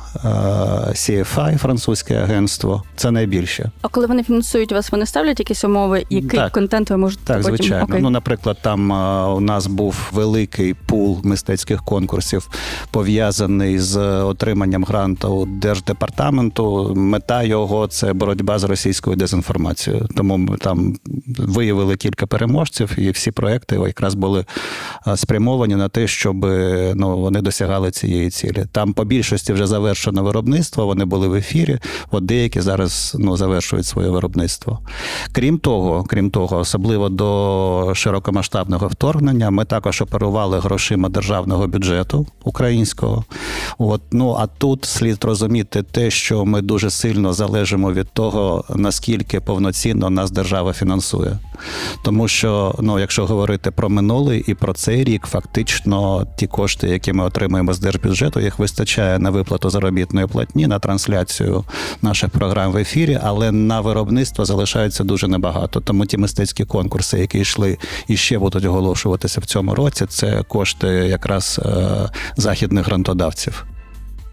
CFI, 0.88 1.59
французьке 1.59 2.14
агентство. 2.14 2.83
Це 2.97 3.11
найбільше. 3.11 3.71
А 3.83 3.88
коли 3.88 4.07
вони 4.07 4.23
фінансують 4.23 4.73
вас, 4.73 4.93
вони 4.93 5.07
ставлять 5.07 5.38
якісь 5.38 5.64
умови, 5.64 6.05
який 6.22 6.40
Так. 6.40 6.52
контент 6.52 6.90
ви 6.90 6.96
можете 6.96 7.22
Так, 7.24 7.37
потім 7.42 7.57
звичайно. 7.57 7.85
Окей. 7.85 8.00
Ну, 8.02 8.11
наприклад, 8.11 8.57
там 8.62 8.92
а, 8.92 9.35
у 9.35 9.40
нас 9.40 9.66
був 9.66 10.11
великий 10.12 10.74
пул 10.74 11.20
мистецьких 11.24 11.85
конкурсів, 11.85 12.48
пов'язаний 12.90 13.78
з 13.78 13.96
отриманням 14.22 14.85
гранту 14.85 15.46
держдепартаменту. 15.46 16.94
Мета 16.96 17.42
його 17.42 17.87
це 17.87 18.12
боротьба 18.12 18.59
з 18.59 18.64
російською 18.64 19.16
дезінформацією. 19.16 20.09
Тому 20.16 20.37
ми 20.37 20.57
там 20.57 20.96
виявили 21.38 21.96
кілька 21.96 22.26
переможців, 22.26 22.98
і 22.98 23.11
всі 23.11 23.31
проекти 23.31 23.76
якраз 23.76 24.14
були 24.14 24.44
спрямовані 25.16 25.76
на 25.76 25.88
те, 25.88 26.07
щоб 26.07 26.46
ну, 26.94 27.18
вони 27.18 27.40
досягали 27.40 27.90
цієї 27.90 28.31
цілі. 28.31 28.66
Там 28.72 28.92
по 28.92 29.04
більшості 29.04 29.52
вже 29.52 29.66
завершено 29.66 30.22
виробництво, 30.22 30.87
вони 30.87 31.04
були 31.04 31.28
в 31.28 31.35
ефірі. 31.35 31.78
От 32.11 32.24
деякі 32.24 32.61
зараз 32.61 33.16
ну, 33.18 33.37
завершують 33.37 33.87
своє 33.87 34.09
виробництво. 34.09 34.78
Крім 35.33 35.59
того, 35.59 36.04
крім 36.09 36.31
того, 36.31 36.59
особливо 36.59 37.09
до 37.09 37.92
широкомасштабного 37.94 38.88
вторгнення, 38.88 39.51
ми 39.51 39.64
також 39.64 40.03
оперували 40.03 40.59
грошима 40.59 41.09
державного 41.09 41.66
бюджету 41.66 42.27
українського. 42.44 43.25
От 43.79 44.03
ну 44.12 44.37
а 44.38 44.47
тут 44.47 44.85
слід 44.85 45.25
розуміти 45.25 45.83
те, 45.83 46.11
що 46.11 46.44
ми 46.44 46.62
дуже 46.62 46.90
сильно 46.90 47.33
залежимо 47.33 47.92
від 47.92 48.09
того, 48.12 48.64
наскільки 48.75 49.40
повноцінно 49.40 50.11
нас 50.11 50.31
держава 50.31 50.73
фінансує. 50.73 51.38
Тому 52.03 52.29
що, 52.29 52.75
ну, 52.81 52.99
якщо 52.99 53.27
говорити 53.27 53.71
про 53.71 53.88
минулий 53.88 54.44
і 54.47 54.55
про 54.55 54.73
цей 54.73 55.05
рік, 55.05 55.27
фактично 55.27 56.27
ті 56.37 56.47
кошти, 56.47 56.88
які 56.88 57.12
ми 57.12 57.25
отримуємо 57.25 57.73
з 57.73 57.79
держбюджету, 57.81 58.40
їх 58.40 58.59
вистачає 58.59 59.18
на 59.18 59.31
виплату 59.31 59.71
заробітної 59.71 60.27
платні, 60.27 60.66
на 60.66 60.79
трансляцію 60.79 61.64
наших 62.03 62.31
програм 62.31 62.73
в 62.73 62.77
ефірі, 62.77 63.18
але 63.23 63.53
на 63.53 63.81
виробництво 63.81 64.44
залишається 64.44 65.05
дуже 65.05 65.29
небагато. 65.29 65.81
Тому 65.81 65.97
ті 66.06 66.16
мистецькі 66.16 66.64
конкурси, 66.64 67.18
які 67.18 67.38
йшли 67.38 67.78
і 68.08 68.16
ще 68.16 68.38
будуть 68.38 68.64
оголошуватися 68.64 69.40
в 69.40 69.44
цьому 69.44 69.74
році, 69.74 70.06
це 70.08 70.42
кошти 70.42 70.88
якраз 70.88 71.61
е, 71.64 72.11
західних 72.37 72.87
грантодавців. 72.87 73.66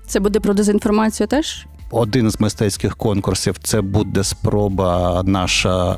Це 0.08 0.20
буде 0.20 0.40
про 0.40 0.54
дезінформацію 0.54 1.28
теж? 1.28 1.66
Один 1.92 2.32
з 2.32 2.40
мистецьких 2.40 2.98
конкурсів 2.98 3.56
це 3.64 3.82
буде 3.82 4.24
спроба 4.24 5.24
наша 5.26 5.98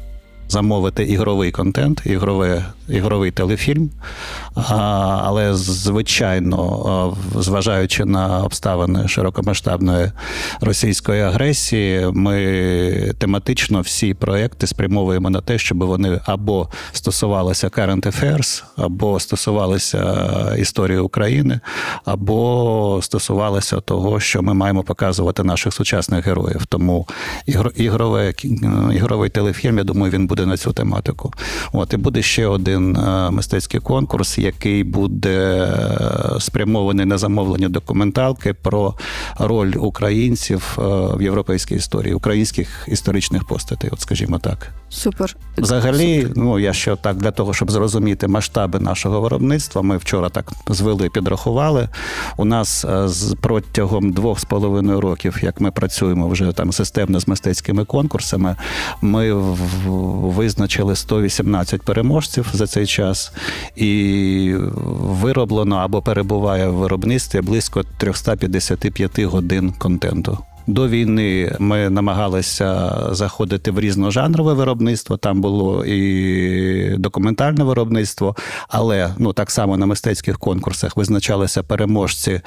замовити 0.50 1.04
ігровий 1.04 1.52
контент, 1.52 2.02
ігрове 2.06 2.66
ігровий 2.90 3.32
телефільм. 3.32 3.90
Але, 5.24 5.56
звичайно, 5.56 7.18
зважаючи 7.36 8.06
на 8.06 8.44
обставини 8.44 9.08
широкомасштабної 9.08 10.12
російської 10.62 11.22
агресії, 11.22 12.08
ми 12.14 13.14
тематично 13.18 13.82
всі 13.82 14.14
проекти 14.14 14.68
спрямовуємо 14.68 15.30
на 15.30 15.42
те, 15.42 15.58
щоб 15.58 15.84
вони 15.84 16.22
або 16.26 16.70
стосувалися 16.92 17.68
current 17.68 18.08
affairs, 18.08 18.64
або 18.76 19.20
стосувалися 19.20 20.56
історії 20.58 21.00
України, 21.00 21.60
або 22.06 23.00
стосувалися 23.04 23.80
того, 23.80 24.20
що 24.20 24.42
ми 24.42 24.54
маємо 24.54 24.84
показувати 24.84 25.44
наших 25.44 25.74
сучасних 25.74 26.26
героїв. 26.26 26.66
Тому 26.66 27.08
ігрове, 27.76 28.34
ігровий 28.94 29.30
телефільм, 29.30 29.78
я 29.78 29.84
думаю, 29.84 30.12
він 30.12 30.28
буде 30.28 30.37
на 30.46 30.58
цю 30.58 30.74
тематику. 30.74 31.34
От 31.74 31.94
і 31.94 31.98
буде 31.98 32.22
ще 32.22 32.48
один 32.48 32.96
е, 32.96 33.32
мистецький 33.32 33.80
конкурс, 33.80 34.38
який 34.38 34.84
буде 34.84 35.40
е, 36.36 36.40
спрямований 36.40 37.06
на 37.06 37.18
замовлення 37.18 37.70
документалки 37.70 38.54
про 38.54 38.96
роль 39.40 39.74
українців 39.78 40.78
е, 40.78 40.82
в 41.18 41.22
європейській 41.22 41.76
історії, 41.76 42.14
українських 42.14 42.86
історичних 42.88 43.44
постатей, 43.48 43.90
от 43.94 44.02
скажімо 44.02 44.40
так. 44.40 44.74
Супер. 44.90 45.36
Взагалі, 45.58 46.22
Супер. 46.22 46.38
ну 46.38 46.60
я 46.60 46.74
ще 46.74 46.96
так 46.96 47.18
для 47.18 47.32
того, 47.32 47.54
щоб 47.54 47.72
зрозуміти 47.72 48.28
масштаби 48.28 48.80
нашого 48.80 49.22
виробництва. 49.22 49.82
Ми 49.82 49.98
вчора 49.98 50.30
так 50.30 50.52
звели, 50.68 51.10
підрахували. 51.10 51.90
У 52.38 52.46
нас 52.46 52.86
протягом 53.42 54.12
двох 54.12 54.40
з 54.40 54.46
половиною 54.46 55.02
років, 55.02 55.40
як 55.42 55.62
ми 55.62 55.72
працюємо 55.72 56.28
вже 56.28 56.52
там 56.52 56.72
системно 56.72 57.20
з 57.20 57.28
мистецькими 57.28 57.86
конкурсами, 57.86 58.56
ми 59.02 59.34
визначили 60.30 60.96
118 60.96 61.82
переможців 61.82 62.50
за 62.54 62.68
цей 62.68 62.86
час, 62.86 63.32
і 63.76 64.54
вироблено 65.02 65.76
або 65.76 66.02
перебуває 66.02 66.68
в 66.68 66.74
виробництві 66.74 67.42
близько 67.42 67.84
355 67.98 69.20
годин 69.20 69.74
контенту. 69.78 70.38
До 70.68 70.88
війни 70.88 71.56
ми 71.60 71.90
намагалися 71.90 73.00
заходити 73.12 73.72
в 73.72 73.80
різножанрове 73.80 74.54
виробництво. 74.54 75.18
Там 75.18 75.42
було 75.42 75.86
і 75.86 76.98
документальне 76.98 77.64
виробництво, 77.64 78.36
але 78.68 79.14
ну 79.18 79.34
так 79.34 79.52
само 79.52 79.78
на 79.78 79.86
мистецьких 79.86 80.40
конкурсах 80.40 80.98
визначалися 80.98 81.64
переможці 81.64 82.42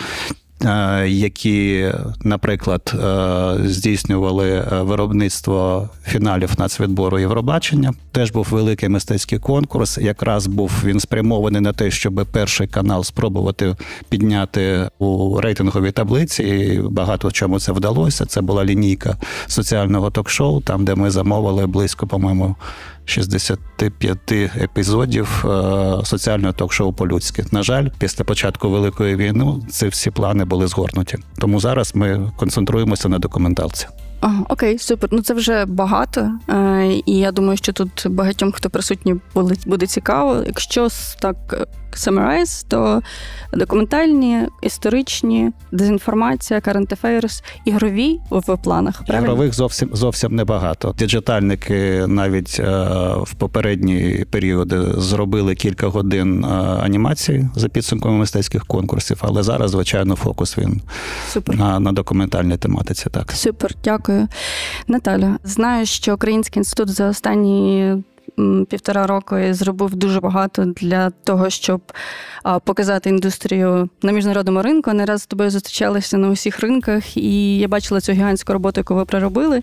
які, 1.07 1.93
наприклад, 2.23 2.95
е, 2.95 3.69
здійснювали 3.69 4.51
е, 4.51 4.83
виробництво 4.83 5.89
фіналів 6.05 6.51
нацвідбору 6.59 7.19
Євробачення. 7.19 7.93
Теж 8.13 8.31
був 8.31 8.47
великий 8.51 8.89
мистецький 8.89 9.39
конкурс. 9.39 9.99
Якраз 9.99 10.47
був 10.47 10.73
він 10.85 11.01
спрямований 11.01 11.61
на 11.61 11.73
те, 11.73 11.91
щоб 11.91 12.27
перший 12.33 12.67
канал 12.67 13.05
спробувати 13.05 13.77
підняти 14.09 14.91
у 14.99 15.41
рейтинговій 15.41 15.93
таблиці. 15.93 16.43
І 16.43 16.81
Багато 16.91 17.29
в 17.29 17.33
чому 17.33 17.61
це 17.61 17.73
вдалося. 17.73 18.27
Це 18.27 18.41
була 18.41 18.65
лінійка 18.65 19.17
соціального 19.47 20.11
ток-шоу, 20.11 20.61
там 20.61 20.85
де 20.85 20.95
ми 20.95 21.11
замовили 21.11 21.67
близько, 21.67 22.07
по-моєму. 22.07 22.57
65 23.05 24.33
епізодів 24.33 25.45
е, 25.45 26.05
соціального 26.05 26.53
ток-шоу 26.53 26.93
по-людськи. 26.93 27.45
На 27.53 27.63
жаль, 27.63 27.89
після 27.99 28.25
початку 28.25 28.71
великої 28.71 29.17
війни 29.17 29.55
ці 29.71 29.89
всі 29.89 30.11
плани 30.11 30.45
були 30.45 30.67
згорнуті. 30.67 31.19
Тому 31.39 31.61
зараз 31.61 31.95
ми 31.95 32.33
концентруємося 32.37 33.09
на 33.09 33.19
документалці. 33.19 33.87
Ага, 34.21 34.45
окей, 34.49 34.79
супер. 34.79 35.09
Ну 35.13 35.23
це 35.23 35.35
вже 35.35 35.65
багато. 35.65 36.31
Е, 36.49 36.87
і 37.07 37.19
я 37.19 37.33
думаю, 37.33 37.57
що 37.57 37.73
тут 37.73 38.07
багатьом, 38.11 38.53
хто 38.53 38.71
присутній, 38.71 39.17
буде 39.67 39.87
цікаво. 39.87 40.43
Якщо 40.47 40.89
так 41.21 41.37
е, 41.53 41.67
summarize, 41.93 42.65
то 42.69 43.03
документальні, 43.53 44.49
історичні, 44.63 45.51
дезінформація, 45.73 46.61
current 46.61 46.97
affairs, 46.97 47.43
ігрові 47.65 48.19
в 48.31 48.57
планах. 48.57 49.03
правильно? 49.05 49.27
Ігрових 49.27 49.55
зовсім 49.55 49.91
зовсім 49.93 50.35
небагато. 50.35 50.95
Діджитальники 50.99 52.07
навіть 52.07 52.61
е, 52.61 52.65
в 53.23 53.35
попередні 53.35 54.25
періоди 54.31 54.81
зробили 54.97 55.55
кілька 55.55 55.87
годин 55.87 56.45
анімації 56.45 57.49
за 57.55 57.69
підсумками 57.69 58.19
мистецьких 58.19 58.67
конкурсів, 58.67 59.19
але 59.21 59.43
зараз, 59.43 59.71
звичайно, 59.71 60.17
фокус 60.17 60.59
він 60.59 60.83
Супер. 61.29 61.57
на 61.57 61.81
на 61.81 61.93
документальній 61.93 62.57
тематиці. 62.57 63.07
Так, 63.11 63.33
супер, 63.33 63.75
дякую. 63.85 64.10
Дякую. 64.11 64.29
Наталя, 64.89 65.39
знаю, 65.45 65.87
що 65.87 66.15
Український 66.15 66.61
інститут 66.61 66.89
за 66.89 67.09
останні 67.09 67.97
півтора 68.71 69.07
року 69.07 69.37
зробив 69.51 69.95
дуже 69.95 70.21
багато 70.21 70.65
для 70.65 71.11
того, 71.11 71.51
щоб 71.51 71.81
показати 72.65 73.11
індустрію 73.11 73.89
на 74.03 74.13
міжнародному 74.13 74.63
ринку. 74.63 74.93
Не 74.93 75.05
раз 75.05 75.23
з 75.23 75.27
тобою 75.27 75.51
зустрічалися 75.51 76.19
на 76.19 76.29
усіх 76.29 76.61
ринках, 76.61 77.17
і 77.17 77.59
я 77.59 77.69
бачила 77.69 78.01
цю 78.01 78.13
гігантську 78.13 78.53
роботу, 78.53 78.81
яку 78.81 78.95
ви 78.95 79.05
проробили. 79.05 79.63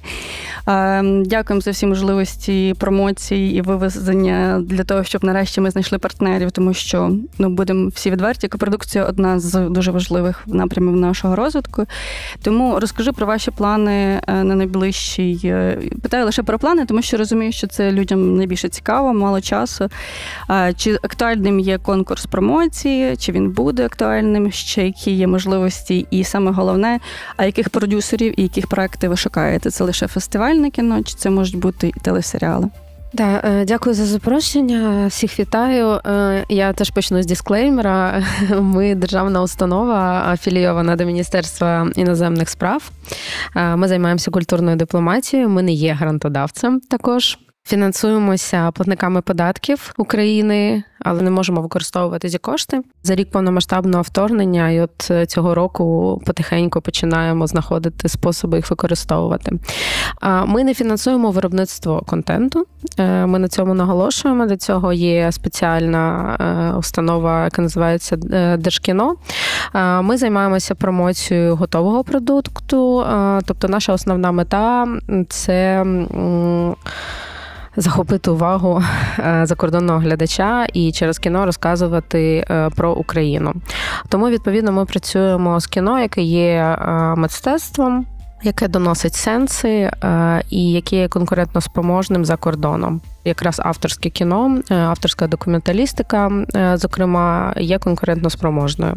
Дякуємо 1.26 1.62
за 1.62 1.72
всі 1.72 1.86
можливості 1.86 2.76
промоції 2.80 3.58
і 3.58 3.62
вивезення 3.62 4.62
для 4.66 4.84
того, 4.84 5.04
щоб 5.04 5.24
нарешті 5.24 5.62
ми 5.62 5.72
знайшли 5.72 5.98
партнерів, 5.98 6.52
тому 6.52 6.74
що 6.74 7.12
ну 7.38 7.50
будемо 7.50 7.90
всі 7.90 8.12
відверті. 8.12 8.48
Копродукція 8.48 9.06
одна 9.06 9.40
з 9.40 9.70
дуже 9.70 9.92
важливих 9.92 10.44
напрямів 10.48 10.96
нашого 10.96 11.36
розвитку. 11.36 11.86
Тому 12.44 12.80
розкажи 12.80 13.12
про 13.12 13.26
ваші 13.28 13.52
плани 13.52 14.22
е, 14.28 14.44
на 14.44 14.56
найближчий. 14.56 15.42
Е, 15.44 15.80
питаю 16.02 16.26
лише 16.26 16.44
про 16.44 16.60
плани, 16.60 16.86
тому 16.86 17.02
що 17.02 17.18
розумію, 17.18 17.52
що 17.52 17.68
це 17.68 17.92
людям 17.92 18.38
найбільше 18.38 18.67
цікаво, 18.70 19.14
мало 19.14 19.42
часу. 19.42 19.90
Чи 20.76 20.94
актуальним 20.94 21.60
є 21.60 21.78
конкурс 21.78 22.26
промоції, 22.26 23.18
чи 23.18 23.32
він 23.32 23.52
буде 23.52 23.86
актуальним, 23.86 24.52
ще 24.52 24.86
які 24.86 25.12
є 25.12 25.28
можливості, 25.28 26.08
і 26.12 26.24
саме 26.24 26.52
головне, 26.52 27.00
а 27.38 27.46
яких 27.46 27.70
продюсерів 27.70 28.40
і 28.40 28.44
яких 28.44 28.68
проєктів 28.68 29.10
ви 29.10 29.18
шукаєте? 29.18 29.72
Це 29.72 29.84
лише 29.84 30.08
фестивальне 30.08 30.70
кіно, 30.70 31.04
чи 31.04 31.16
це 31.16 31.30
можуть 31.30 31.58
бути 31.58 31.88
і 31.88 32.00
телесеріали? 32.00 32.70
Да, 33.14 33.42
е, 33.44 33.66
дякую 33.66 33.96
за 33.96 34.06
запрошення. 34.06 35.08
Всіх 35.08 35.40
вітаю. 35.40 35.88
Е, 36.06 36.46
я 36.50 36.74
теж 36.74 36.90
почну 36.90 37.24
з 37.24 37.26
дисклеймера. 37.26 38.24
Ми 38.62 38.96
державна 38.96 39.42
установа, 39.42 40.24
афілійована 40.32 40.96
до 40.96 41.06
Міністерства 41.06 41.92
іноземних 41.96 42.50
справ. 42.50 42.92
Е, 43.56 43.76
ми 43.76 43.88
займаємося 43.88 44.32
культурною 44.32 44.78
дипломатією. 44.78 45.50
Ми 45.50 45.62
не 45.62 45.72
є 45.72 45.94
грантодавцем 45.94 46.80
також. 46.80 47.38
Фінансуємося 47.68 48.72
платниками 48.72 49.22
податків 49.22 49.94
України, 49.98 50.84
але 51.00 51.22
не 51.22 51.32
можемо 51.32 51.62
використовувати 51.62 52.30
ці 52.30 52.38
кошти 52.38 52.82
за 53.04 53.16
рік 53.16 53.32
повномасштабного 53.32 54.02
вторгнення. 54.02 54.70
І 54.70 54.82
от 54.82 55.08
е, 55.12 55.26
цього 55.26 55.56
року 55.56 56.22
потихеньку 56.26 56.82
починаємо 56.82 57.48
знаходити 57.48 58.10
способи 58.10 58.58
їх 58.58 58.70
використовувати. 58.70 59.52
Ми 60.46 60.64
не 60.64 60.74
фінансуємо 60.74 61.32
виробництво 61.32 62.04
контенту. 62.08 62.66
Е, 63.00 63.26
ми 63.26 63.40
на 63.40 63.48
цьому 63.48 63.74
наголошуємо. 63.74 64.46
Для 64.46 64.58
цього 64.58 64.94
є 64.94 65.32
спеціальна 65.32 66.36
е, 66.40 66.78
установа, 66.78 67.44
яка 67.44 67.62
називається 67.62 68.16
Держкіно. 68.58 69.16
Ми 70.02 70.18
займаємося 70.18 70.76
промоцією 70.76 71.56
готового 71.56 72.04
продукту, 72.04 73.06
тобто 73.46 73.68
наша 73.68 73.94
основна 73.94 74.32
мета 74.32 74.88
це 75.30 75.86
захопити 77.78 78.32
увагу 78.32 78.84
е, 79.20 79.42
закордонного 79.46 80.00
глядача 80.00 80.68
і 80.74 80.92
через 80.92 81.20
кіно 81.20 81.46
розказувати 81.46 82.46
е, 82.50 82.70
про 82.76 82.94
Україну. 82.94 83.54
Тому 84.10 84.30
відповідно 84.30 84.72
ми 84.72 84.86
працюємо 84.86 85.60
з 85.60 85.68
кіно, 85.68 86.00
яке 86.00 86.22
є 86.22 86.48
е, 86.48 86.88
мистецтвом. 87.16 88.06
Яке 88.44 88.68
доносить 88.68 89.16
сенси 89.16 89.92
і 90.50 90.72
яке 90.72 90.96
є 90.96 91.08
конкурентно 91.08 91.62
спроможним 91.62 92.26
за 92.26 92.36
кордоном, 92.36 93.02
якраз 93.26 93.62
авторське 93.64 94.10
кіно, 94.10 94.62
авторська 94.70 95.28
документалістика, 95.28 96.32
зокрема, 96.76 97.54
є 97.58 97.80
конкурентно 97.80 98.30
спроможною. 98.30 98.96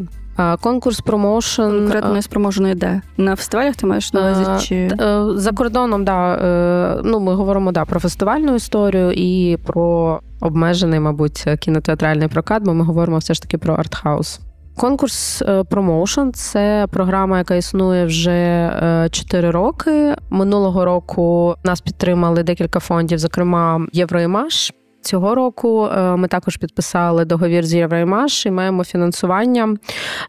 Конкурс 0.61 1.01
промоушен 1.01 1.71
конкретно 1.71 2.23
спроможеної 2.23 2.75
де 2.75 3.03
на 3.17 3.37
фестивалях 3.37 3.77
ти 3.77 3.87
маєш 3.87 4.13
на 4.13 4.21
увазі? 4.21 4.67
чи 4.69 4.75
е, 4.75 5.25
за 5.35 5.53
кордоном? 5.53 6.05
Да 6.05 6.35
е, 6.35 7.01
ну 7.05 7.21
ми 7.21 7.35
говоримо 7.35 7.73
да 7.73 7.85
про 7.85 8.01
фестивальну 8.01 8.55
історію 8.55 9.13
і 9.13 9.57
про 9.57 10.21
обмежений, 10.41 11.01
мабуть, 11.01 11.45
кінотеатральний 11.61 12.29
прокат, 12.29 12.63
бо 12.63 12.75
ми 12.75 12.85
говоримо 12.85 13.19
все 13.19 13.35
ж 13.35 13.43
таки 13.43 13.59
про 13.59 13.75
артхаус. 13.75 14.41
Конкурс 14.77 15.43
промоушен 15.71 16.33
це 16.33 16.87
програма, 16.91 17.39
яка 17.39 17.55
існує 17.55 18.07
вже 18.07 19.09
4 19.11 19.51
роки. 19.51 20.15
Минулого 20.31 20.85
року 20.85 21.55
нас 21.65 21.81
підтримали 21.81 22.43
декілька 22.43 22.81
фондів, 22.81 23.19
зокрема 23.19 23.87
Євроімаш. 23.93 24.73
Цього 25.03 25.35
року 25.35 25.87
е, 25.87 26.17
ми 26.17 26.29
також 26.29 26.57
підписали 26.57 27.25
договір 27.25 27.67
з 27.67 27.75
Євраймаш 27.75 28.47
і 28.47 28.51
маємо 28.51 28.85
фінансування 28.85 29.77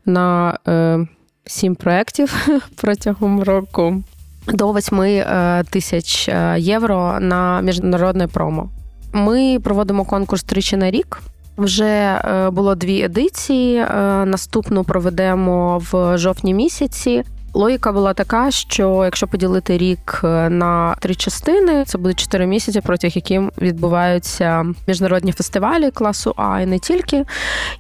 на 0.05 0.57
е, 0.67 1.07
сім 1.45 1.75
проєктів 1.75 2.47
протягом 2.81 3.43
року 3.43 4.03
до 4.47 4.71
8 4.71 5.01
е, 5.01 5.63
тисяч 5.69 6.29
євро 6.57 7.17
на 7.19 7.61
міжнародне 7.61 8.27
промо. 8.27 8.69
Ми 9.13 9.59
проводимо 9.63 10.05
конкурс 10.05 10.43
тричі 10.43 10.77
на 10.77 10.91
рік. 10.91 11.19
Вже 11.57 12.21
було 12.51 12.75
дві 12.75 13.01
едиції. 13.01 13.85
Наступну 14.25 14.83
проведемо 14.83 15.81
в 15.91 16.17
жовтні 16.17 16.53
місяці. 16.53 17.23
Логіка 17.53 17.91
була 17.91 18.13
така, 18.13 18.51
що 18.51 19.01
якщо 19.05 19.27
поділити 19.27 19.77
рік 19.77 20.21
е, 20.23 20.49
на 20.49 20.95
три 20.99 21.15
частини, 21.15 21.83
це 21.85 21.97
буде 21.97 22.13
чотири 22.13 22.47
місяці, 22.47 22.81
протягом 22.81 23.11
яких 23.15 23.41
відбуваються 23.61 24.65
міжнародні 24.87 25.31
фестивалі 25.31 25.91
класу 25.91 26.33
А 26.37 26.61
і 26.61 26.65
не 26.65 26.79
тільки. 26.79 27.25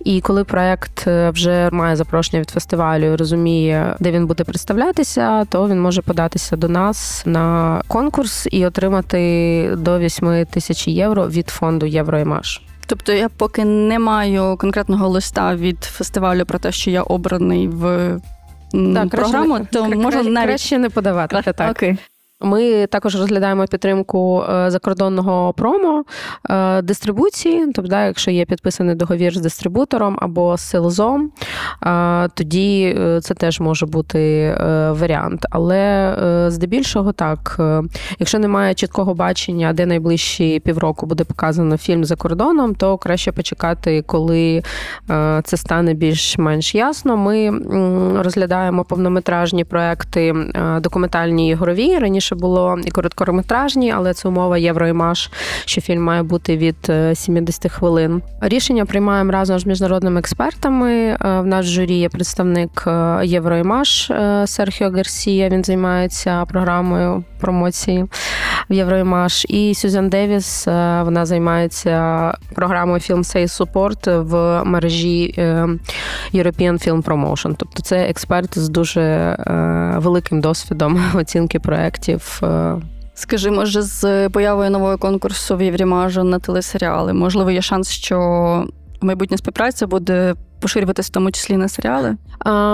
І 0.05 0.21
коли 0.21 0.43
проект 0.43 1.07
е, 1.07 1.29
вже 1.29 1.69
має 1.71 1.95
запрошення 1.95 2.41
від 2.41 2.49
фестивалю, 2.49 3.17
розуміє, 3.17 3.95
де 3.99 4.11
він 4.11 4.27
буде 4.27 4.43
представлятися, 4.43 5.45
то 5.45 5.67
він 5.67 5.81
може 5.81 6.01
податися 6.01 6.55
до 6.55 6.69
нас 6.69 7.23
на 7.25 7.81
конкурс 7.87 8.47
і 8.51 8.65
отримати 8.65 9.75
до 9.77 9.99
8 9.99 10.45
тисяч 10.45 10.87
євро 10.87 11.27
від 11.27 11.49
фонду 11.49 11.85
Євроімаш. 11.85 12.61
Тобто 12.85 13.13
я 13.13 13.29
поки 13.29 13.65
не 13.65 13.99
маю 13.99 14.57
конкретного 14.57 15.07
листа 15.07 15.55
від 15.55 15.83
фестивалю 15.83 16.45
про 16.45 16.59
те, 16.59 16.71
що 16.71 16.91
я 16.91 17.01
обраний 17.01 17.67
в 17.67 18.19
так, 18.71 19.09
програму, 19.09 19.53
краще, 19.55 19.71
то 19.71 19.85
можна 19.85 20.23
навіть 20.23 20.47
краще 20.47 20.77
не 20.77 20.89
подавати. 20.89 21.53
Так. 21.55 21.71
Окей. 21.71 21.97
Ми 22.43 22.87
також 22.87 23.15
розглядаємо 23.15 23.65
підтримку 23.67 24.43
е, 24.43 24.71
закордонного 24.71 25.53
промо 25.53 26.03
е, 26.49 26.81
дистрибуції. 26.81 27.67
Тобто, 27.75 27.95
якщо 27.95 28.31
є 28.31 28.45
підписаний 28.45 28.95
договір 28.95 29.37
з 29.37 29.41
дистрибутором 29.41 30.17
або 30.21 30.57
з 30.57 30.61
селзом, 30.61 31.31
е, 31.85 32.29
тоді 32.33 32.97
це 33.21 33.33
теж 33.33 33.59
може 33.59 33.85
бути 33.85 34.21
варіант. 34.91 35.45
Але 35.49 36.15
здебільшого 36.47 37.11
так, 37.11 37.59
якщо 38.19 38.39
немає 38.39 38.73
чіткого 38.73 39.13
бачення, 39.13 39.73
де 39.73 39.85
найближчі 39.85 40.59
півроку 40.59 41.05
буде 41.05 41.23
показано 41.23 41.77
фільм 41.77 42.05
за 42.05 42.15
кордоном, 42.15 42.75
то 42.75 42.97
краще 42.97 43.31
почекати, 43.31 44.01
коли 44.01 44.63
це 45.43 45.57
стане 45.57 45.93
більш-менш 45.93 46.75
ясно. 46.75 47.17
Ми 47.17 47.51
розглядаємо 48.23 48.83
повнометражні 48.83 49.63
проекти 49.63 50.35
документальні 50.81 51.49
ігрові 51.49 51.97
раніше 51.97 52.30
раніше 52.31 52.35
було 52.35 52.77
і 52.85 52.91
короткометражні, 52.91 53.91
але 53.91 54.13
це 54.13 54.27
умова 54.27 54.57
Євроімаш, 54.57 55.31
що 55.65 55.81
фільм 55.81 56.03
має 56.03 56.23
бути 56.23 56.57
від 56.57 56.91
70 57.13 57.65
е, 57.65 57.69
хвилин. 57.69 58.21
Рішення 58.41 58.85
приймаємо 58.85 59.31
разом 59.31 59.59
з 59.59 59.65
міжнародними 59.65 60.19
експертами. 60.19 60.91
Е, 60.91 61.17
в 61.41 61.45
наш 61.45 61.65
журі 61.65 61.93
є 61.93 62.09
представник 62.09 62.83
е, 62.87 63.21
Євроімаш 63.25 64.11
Серхіо 64.45 64.89
Гарсія. 64.89 65.49
Він 65.49 65.63
займається 65.63 66.45
програмою 66.45 67.23
промоції 67.39 68.05
в 68.69 68.73
Євроімаш. 68.73 69.45
І 69.49 69.73
Сюзан 69.75 70.09
Девіс 70.09 70.67
вона 71.05 71.25
займається 71.25 72.33
програмою 72.55 72.99
Film 72.99 73.23
Sales 73.23 73.57
Support 73.57 74.21
в 74.21 74.63
мережі 74.63 75.33
European 76.33 76.87
Film 76.87 77.03
Promotion. 77.03 77.55
Тобто 77.57 77.83
це 77.83 77.97
експерт 77.97 78.57
з 78.57 78.69
дуже 78.69 79.35
великим 79.97 80.41
досвідом 80.41 81.01
оцінки 81.13 81.59
проєктів 81.59 82.20
років. 82.41 82.87
Скажімо, 83.13 83.65
Скажи, 83.65 83.81
з 83.81 84.29
появою 84.29 84.69
нового 84.69 84.97
конкурсу 84.97 85.57
в 85.57 85.61
Єврімажу 85.61 86.23
на 86.23 86.39
телесеріали, 86.39 87.13
можливо, 87.13 87.51
є 87.51 87.61
шанс, 87.61 87.89
що 87.89 88.65
майбутня 89.01 89.37
співпраця 89.37 89.87
буде 89.87 90.35
поширюватися 90.61 91.07
в 91.07 91.13
тому 91.13 91.31
числі 91.31 91.57
на 91.57 91.67
серіали? 91.67 92.15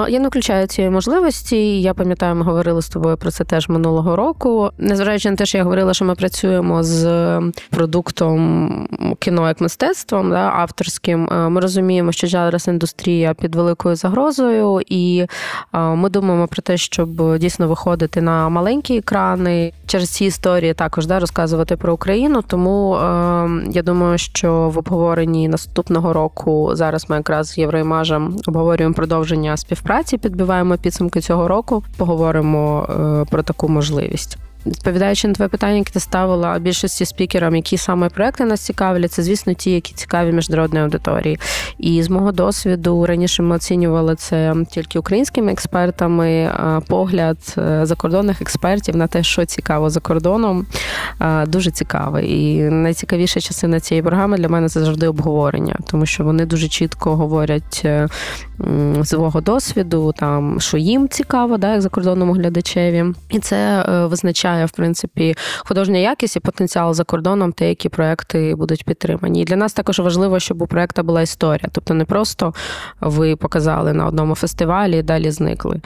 Я 0.10 0.20
не 0.20 0.28
включаю 0.28 0.68
цієї 0.68 0.92
можливості. 0.92 1.82
Я 1.82 1.94
пам'ятаю, 1.94 2.36
ми 2.36 2.44
говорили 2.44 2.82
з 2.82 2.90
тобою 2.90 3.18
про 3.18 3.32
це 3.32 3.44
теж 3.44 3.70
минулого 3.70 4.16
року. 4.16 4.72
Незважаючи 4.78 5.30
на 5.30 5.36
те, 5.36 5.46
що 5.46 5.58
я 5.58 5.64
говорила, 5.64 5.94
що 5.94 6.06
ми 6.06 6.16
працюємо 6.16 6.84
з 6.84 7.42
продуктом 7.70 8.88
кіно 9.20 9.48
як 9.48 9.62
мистецтвом, 9.62 10.30
да, 10.30 10.52
авторським. 10.56 11.30
Ми 11.50 11.62
розуміємо, 11.62 12.12
що 12.12 12.28
зараз 12.28 12.68
індустрія 12.68 13.34
під 13.34 13.56
великою 13.56 13.96
загрозою, 13.96 14.82
і 14.88 15.26
ми 15.74 16.10
думаємо 16.10 16.48
про 16.48 16.62
те, 16.62 16.78
щоб 16.78 17.38
дійсно 17.38 17.68
виходити 17.68 18.22
на 18.22 18.50
маленькі 18.50 18.98
екрани 18.98 19.74
через 19.86 20.10
ці 20.10 20.26
історії, 20.26 20.74
також 20.74 21.06
да, 21.06 21.20
розказувати 21.20 21.76
про 21.76 21.94
Україну. 21.94 22.44
Тому 22.48 22.96
я 23.72 23.82
думаю, 23.84 24.18
що 24.18 24.70
в 24.70 24.78
обговоренні 24.78 25.48
наступного 25.48 26.14
року 26.14 26.70
зараз 26.74 27.10
ми 27.10 27.16
якраз 27.16 27.58
з 27.84 27.84
Мажем 27.84 28.38
обговорюємо 28.48 28.96
продовження 28.96 29.58
співпраці, 29.58 30.18
підбиваємо 30.18 30.78
підсумки 30.78 31.22
цього 31.22 31.48
року. 31.48 31.84
Поговоримо 31.98 32.88
е, 32.90 33.26
про 33.32 33.44
таку 33.44 33.70
можливість. 33.70 34.38
Відповідаючи 34.68 35.28
на 35.28 35.34
твоє 35.34 35.50
питання, 35.50 35.78
яке 35.78 35.92
ти 35.92 36.00
ставила 36.00 36.60
більшості 36.60 37.06
спікерам, 37.06 37.56
які 37.56 37.78
саме 37.78 38.10
проекти 38.10 38.46
нас 38.46 38.62
цікавлять, 38.62 39.12
це 39.12 39.24
звісно 39.24 39.54
ті, 39.54 39.72
які 39.72 39.94
цікаві 39.94 40.32
міжнародної 40.32 40.84
аудиторії. 40.84 41.40
І 41.78 42.04
з 42.04 42.10
мого 42.10 42.32
досвіду 42.32 43.06
раніше 43.06 43.44
ми 43.44 43.56
оцінювали 43.56 44.16
це 44.16 44.56
тільки 44.72 45.00
українськими 45.00 45.52
експертами. 45.52 46.52
Погляд 46.88 47.38
е, 47.58 47.86
закордонних 47.86 48.42
експертів 48.42 48.96
на 48.96 49.08
те, 49.08 49.24
що 49.24 49.46
цікаво 49.46 49.90
за 49.90 50.00
кордоном, 50.00 50.66
дуже 51.48 51.72
цікавий. 51.72 52.32
І 52.32 52.64
найцікавіша 52.64 53.40
частина 53.40 53.80
цієї 53.80 54.02
програми 54.02 54.38
для 54.38 54.50
мене 54.50 54.70
це 54.70 54.80
завжди 54.80 55.08
обговорення, 55.08 55.76
тому 55.86 56.06
що 56.06 56.24
вони 56.24 56.46
дуже 56.46 56.68
чітко 56.68 57.16
говорять 57.16 57.82
е, 57.86 58.08
свого 59.04 59.42
досвіду, 59.42 60.14
там 60.18 60.60
що 60.60 60.78
їм 60.78 61.10
цікаво, 61.10 61.58
да, 61.58 61.72
як 61.72 61.82
закордонному 61.82 62.34
глядачеві, 62.34 63.06
і 63.30 63.40
це 63.40 63.86
е, 63.90 64.06
визначає 64.06 64.57
визначає 64.58 64.66
в 64.66 64.72
принципі 64.72 65.36
художня 65.66 66.00
якість 66.00 66.36
і 66.36 66.40
потенціал 66.40 66.94
за 66.94 67.04
кордоном, 67.04 67.54
те, 67.54 67.70
які 67.70 67.90
проекти 67.90 68.56
будуть 68.56 68.86
підтримані. 68.86 69.42
І 69.42 69.46
для 69.46 69.56
нас 69.56 69.74
також 69.74 70.00
важливо, 70.00 70.40
щоб 70.40 70.62
у 70.62 70.68
проекта 70.68 71.04
була 71.04 71.22
історія. 71.22 71.70
Тобто 71.72 71.94
не 71.94 72.06
просто 72.06 72.54
ви 73.02 73.36
показали 73.36 73.94
на 73.94 74.06
одному 74.08 74.36
фестивалі 74.36 75.00
і 75.00 75.04
далі 75.04 75.32
зникли. 75.32 75.82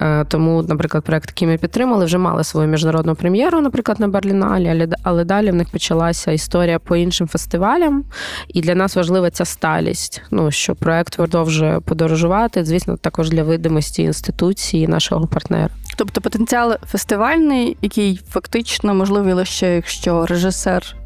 Е, 0.00 0.24
тому, 0.24 0.62
наприклад, 0.62 1.04
проект, 1.04 1.30
який 1.30 1.48
ми 1.48 1.58
підтримали, 1.58 2.04
вже 2.04 2.18
мали 2.18 2.44
свою 2.44 2.68
міжнародну 2.68 3.14
прем'єру, 3.14 3.60
наприклад, 3.60 4.00
на 4.00 4.08
Берліналі, 4.08 4.88
але 5.02 5.24
далі 5.24 5.50
в 5.50 5.54
них 5.54 5.70
почалася 5.70 6.32
історія 6.32 6.78
по 6.78 6.96
іншим 6.96 7.28
фестивалям. 7.28 8.04
І 8.48 8.60
для 8.60 8.74
нас 8.74 8.96
важлива 8.96 9.30
ця 9.30 9.44
сталість. 9.44 10.22
Ну 10.30 10.50
що 10.50 10.74
проект 10.74 11.16
продовжує 11.16 11.80
подорожувати, 11.80 12.64
звісно, 12.64 12.96
також 12.96 13.30
для 13.30 13.42
видимості 13.42 14.02
інституції 14.02 14.88
нашого 14.88 15.26
партнера. 15.26 15.70
Тобто 15.96 16.20
потенціал 16.20 16.76
фестивальний, 16.86 17.76
який 17.82 18.20
фактично 18.28 18.94
можливий 18.94 19.32
лише 19.32 19.74
якщо 19.74 20.26
режисер 20.26 20.96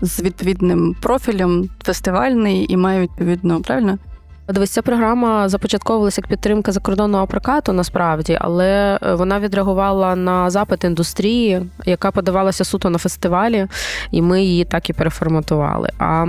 з 0.00 0.20
відповідним 0.20 0.96
профілем 1.02 1.68
фестивальний 1.84 2.72
і 2.72 2.76
має 2.76 3.00
відповідно 3.00 3.60
правильно 3.60 3.98
Дивись, 4.48 4.70
ця 4.70 4.82
програма 4.82 5.48
започатковувалася 5.48 6.20
як 6.20 6.28
підтримка 6.28 6.72
закордонного 6.72 7.26
прокату, 7.26 7.72
насправді, 7.72 8.38
але 8.40 8.98
е, 9.02 9.14
вона 9.14 9.40
відреагувала 9.40 10.16
на 10.16 10.50
запит 10.50 10.84
індустрії, 10.84 11.62
яка 11.84 12.10
подавалася 12.10 12.64
суто 12.64 12.90
на 12.90 12.98
фестивалі, 12.98 13.66
і 14.10 14.22
ми 14.22 14.42
її 14.42 14.64
так 14.64 14.90
і 14.90 14.92
переформатували. 14.92 15.88
А 15.98 16.26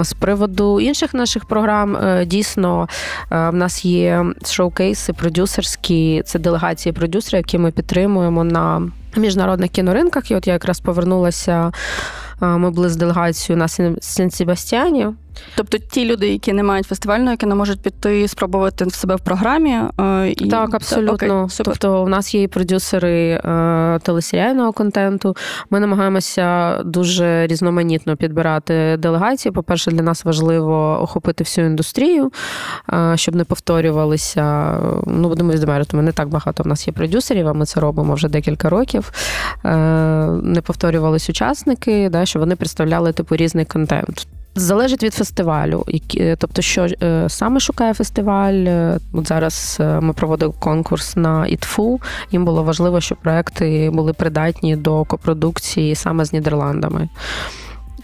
з 0.00 0.12
приводу 0.12 0.80
інших 0.80 1.14
наших 1.14 1.44
програм 1.44 1.96
е, 1.96 2.24
дійсно 2.24 2.88
е, 3.32 3.50
в 3.50 3.54
нас 3.54 3.84
є 3.84 4.24
шоукейси, 4.44 5.12
продюсерські, 5.12 6.22
це 6.26 6.38
делегації 6.38 6.92
продюсерів, 6.92 7.38
які 7.38 7.58
ми 7.58 7.70
підтримуємо 7.70 8.44
на 8.44 8.82
міжнародних 9.16 9.70
кіноринках. 9.70 10.30
І 10.30 10.34
от 10.34 10.46
я 10.46 10.52
якраз 10.52 10.80
повернулася. 10.80 11.72
Ми 12.40 12.70
були 12.70 12.88
з 12.88 12.96
делегацією 12.96 13.58
на 13.58 13.66
Сен-Себастьяні. 13.66 15.12
Тобто 15.56 15.78
ті 15.78 16.04
люди, 16.04 16.28
які 16.28 16.52
не 16.52 16.62
мають 16.62 16.86
фестивального 16.86 17.36
кіно, 17.36 17.56
можуть 17.56 17.80
піти 17.80 18.28
спробувати 18.28 18.90
себе 18.90 19.16
в 19.16 19.20
програмі. 19.20 19.78
Е, 20.00 20.28
і... 20.36 20.48
Так, 20.48 20.74
абсолютно. 20.74 21.42
Окей, 21.42 21.56
тобто, 21.64 22.02
у 22.02 22.08
нас 22.08 22.34
є 22.34 22.42
і 22.42 22.48
продюсери 22.48 23.30
е, 23.30 23.98
телесеріального 24.02 24.72
контенту. 24.72 25.36
Ми 25.70 25.80
намагаємося 25.80 26.76
дуже 26.84 27.46
різноманітно 27.46 28.16
підбирати 28.16 28.96
делегації. 28.98 29.52
По-перше, 29.52 29.90
для 29.90 30.02
нас 30.02 30.24
важливо 30.24 31.02
охопити 31.02 31.44
всю 31.44 31.66
індустрію, 31.66 32.32
е, 32.92 33.12
щоб 33.16 33.34
не 33.34 33.44
повторювалися. 33.44 34.76
Ну, 35.06 35.28
будемо 35.28 35.52
відверто, 35.52 36.02
не 36.02 36.12
так 36.12 36.28
багато 36.28 36.62
в 36.62 36.66
нас 36.66 36.86
є 36.86 36.92
продюсерів, 36.92 37.48
а 37.48 37.52
ми 37.52 37.66
це 37.66 37.80
робимо 37.80 38.14
вже 38.14 38.28
декілька 38.28 38.68
років. 38.68 39.12
Не 40.42 40.62
повторювались 40.64 41.30
учасники, 41.30 42.08
да, 42.08 42.26
щоб 42.26 42.40
вони 42.40 42.56
представляли 42.56 43.12
типу 43.12 43.36
різний 43.36 43.64
контент. 43.64 44.26
Залежить 44.58 45.02
від 45.02 45.14
фестивалю, 45.14 45.84
які, 45.88 46.36
тобто, 46.38 46.62
що 46.62 46.86
е, 47.02 47.28
саме 47.28 47.60
шукає 47.60 47.94
фестиваль. 47.94 48.54
Е, 48.54 48.98
от 49.12 49.28
зараз 49.28 49.76
е, 49.80 50.00
ми 50.00 50.12
проводили 50.12 50.52
конкурс 50.58 51.16
на 51.16 51.46
ІТФУ. 51.46 52.00
Їм 52.30 52.44
було 52.44 52.62
важливо, 52.62 53.00
щоб 53.00 53.18
проекти 53.18 53.90
були 53.92 54.12
придатні 54.12 54.76
до 54.76 55.04
копродукції 55.04 55.94
саме 55.94 56.24
з 56.24 56.32
Нідерландами. 56.32 57.08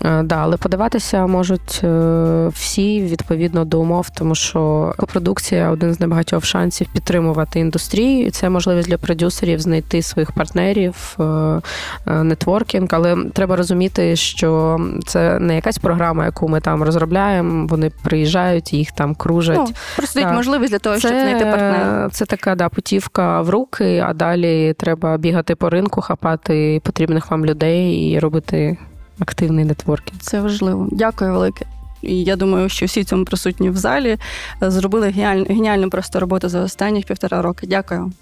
Е, 0.04 0.22
да, 0.22 0.36
але 0.36 0.56
подаватися 0.56 1.26
можуть 1.26 1.80
е, 1.84 2.48
всі 2.54 3.02
відповідно 3.02 3.64
до 3.64 3.80
умов, 3.80 4.10
тому 4.10 4.34
що 4.34 4.94
продукція 5.08 5.70
один 5.70 5.94
з 5.94 6.00
небагатьох 6.00 6.44
шансів 6.44 6.86
підтримувати 6.92 7.60
індустрію. 7.60 8.26
І 8.26 8.30
це 8.30 8.50
можливість 8.50 8.88
для 8.88 8.98
продюсерів 8.98 9.60
знайти 9.60 10.02
своїх 10.02 10.32
партнерів, 10.32 11.16
е, 11.20 11.60
нетворкінг. 12.06 12.88
Але 12.90 13.16
треба 13.32 13.56
розуміти, 13.56 14.16
що 14.16 14.80
це 15.06 15.38
не 15.38 15.54
якась 15.54 15.78
програма, 15.78 16.24
яку 16.24 16.48
ми 16.48 16.60
там 16.60 16.82
розробляємо. 16.82 17.66
Вони 17.66 17.90
приїжджають, 18.02 18.72
їх 18.72 18.92
там 18.92 19.14
кружать. 19.14 19.58
Ну, 19.58 19.68
просто 19.96 20.20
да. 20.20 20.32
можливість 20.32 20.72
для 20.72 20.78
того, 20.78 20.98
щоб 20.98 21.10
знайти 21.10 21.44
партнера. 21.44 22.08
Це 22.12 22.24
така 22.24 22.54
да, 22.54 22.68
путівка 22.68 23.40
в 23.40 23.50
руки, 23.50 24.04
а 24.06 24.14
далі 24.14 24.74
треба 24.78 25.16
бігати 25.16 25.54
по 25.54 25.70
ринку, 25.70 26.00
хапати 26.00 26.80
потрібних 26.84 27.30
вам 27.30 27.46
людей 27.46 27.94
і 27.94 28.18
робити 28.18 28.76
активний 29.18 29.64
нетворкінг. 29.64 30.20
Це 30.20 30.40
важливо. 30.40 30.88
Дякую 30.92 31.32
велике. 31.32 31.66
І 32.02 32.24
я 32.24 32.36
думаю, 32.36 32.68
що 32.68 32.86
всі 32.86 33.04
цьому 33.04 33.24
присутні 33.24 33.70
в 33.70 33.76
залі 33.76 34.18
зробили 34.60 35.08
геніальну, 35.08 35.44
геніальну 35.44 35.90
просто 35.90 36.20
роботу 36.20 36.48
за 36.48 36.60
останні 36.60 37.02
півтора 37.02 37.42
роки. 37.42 37.66
Дякую. 37.66 38.12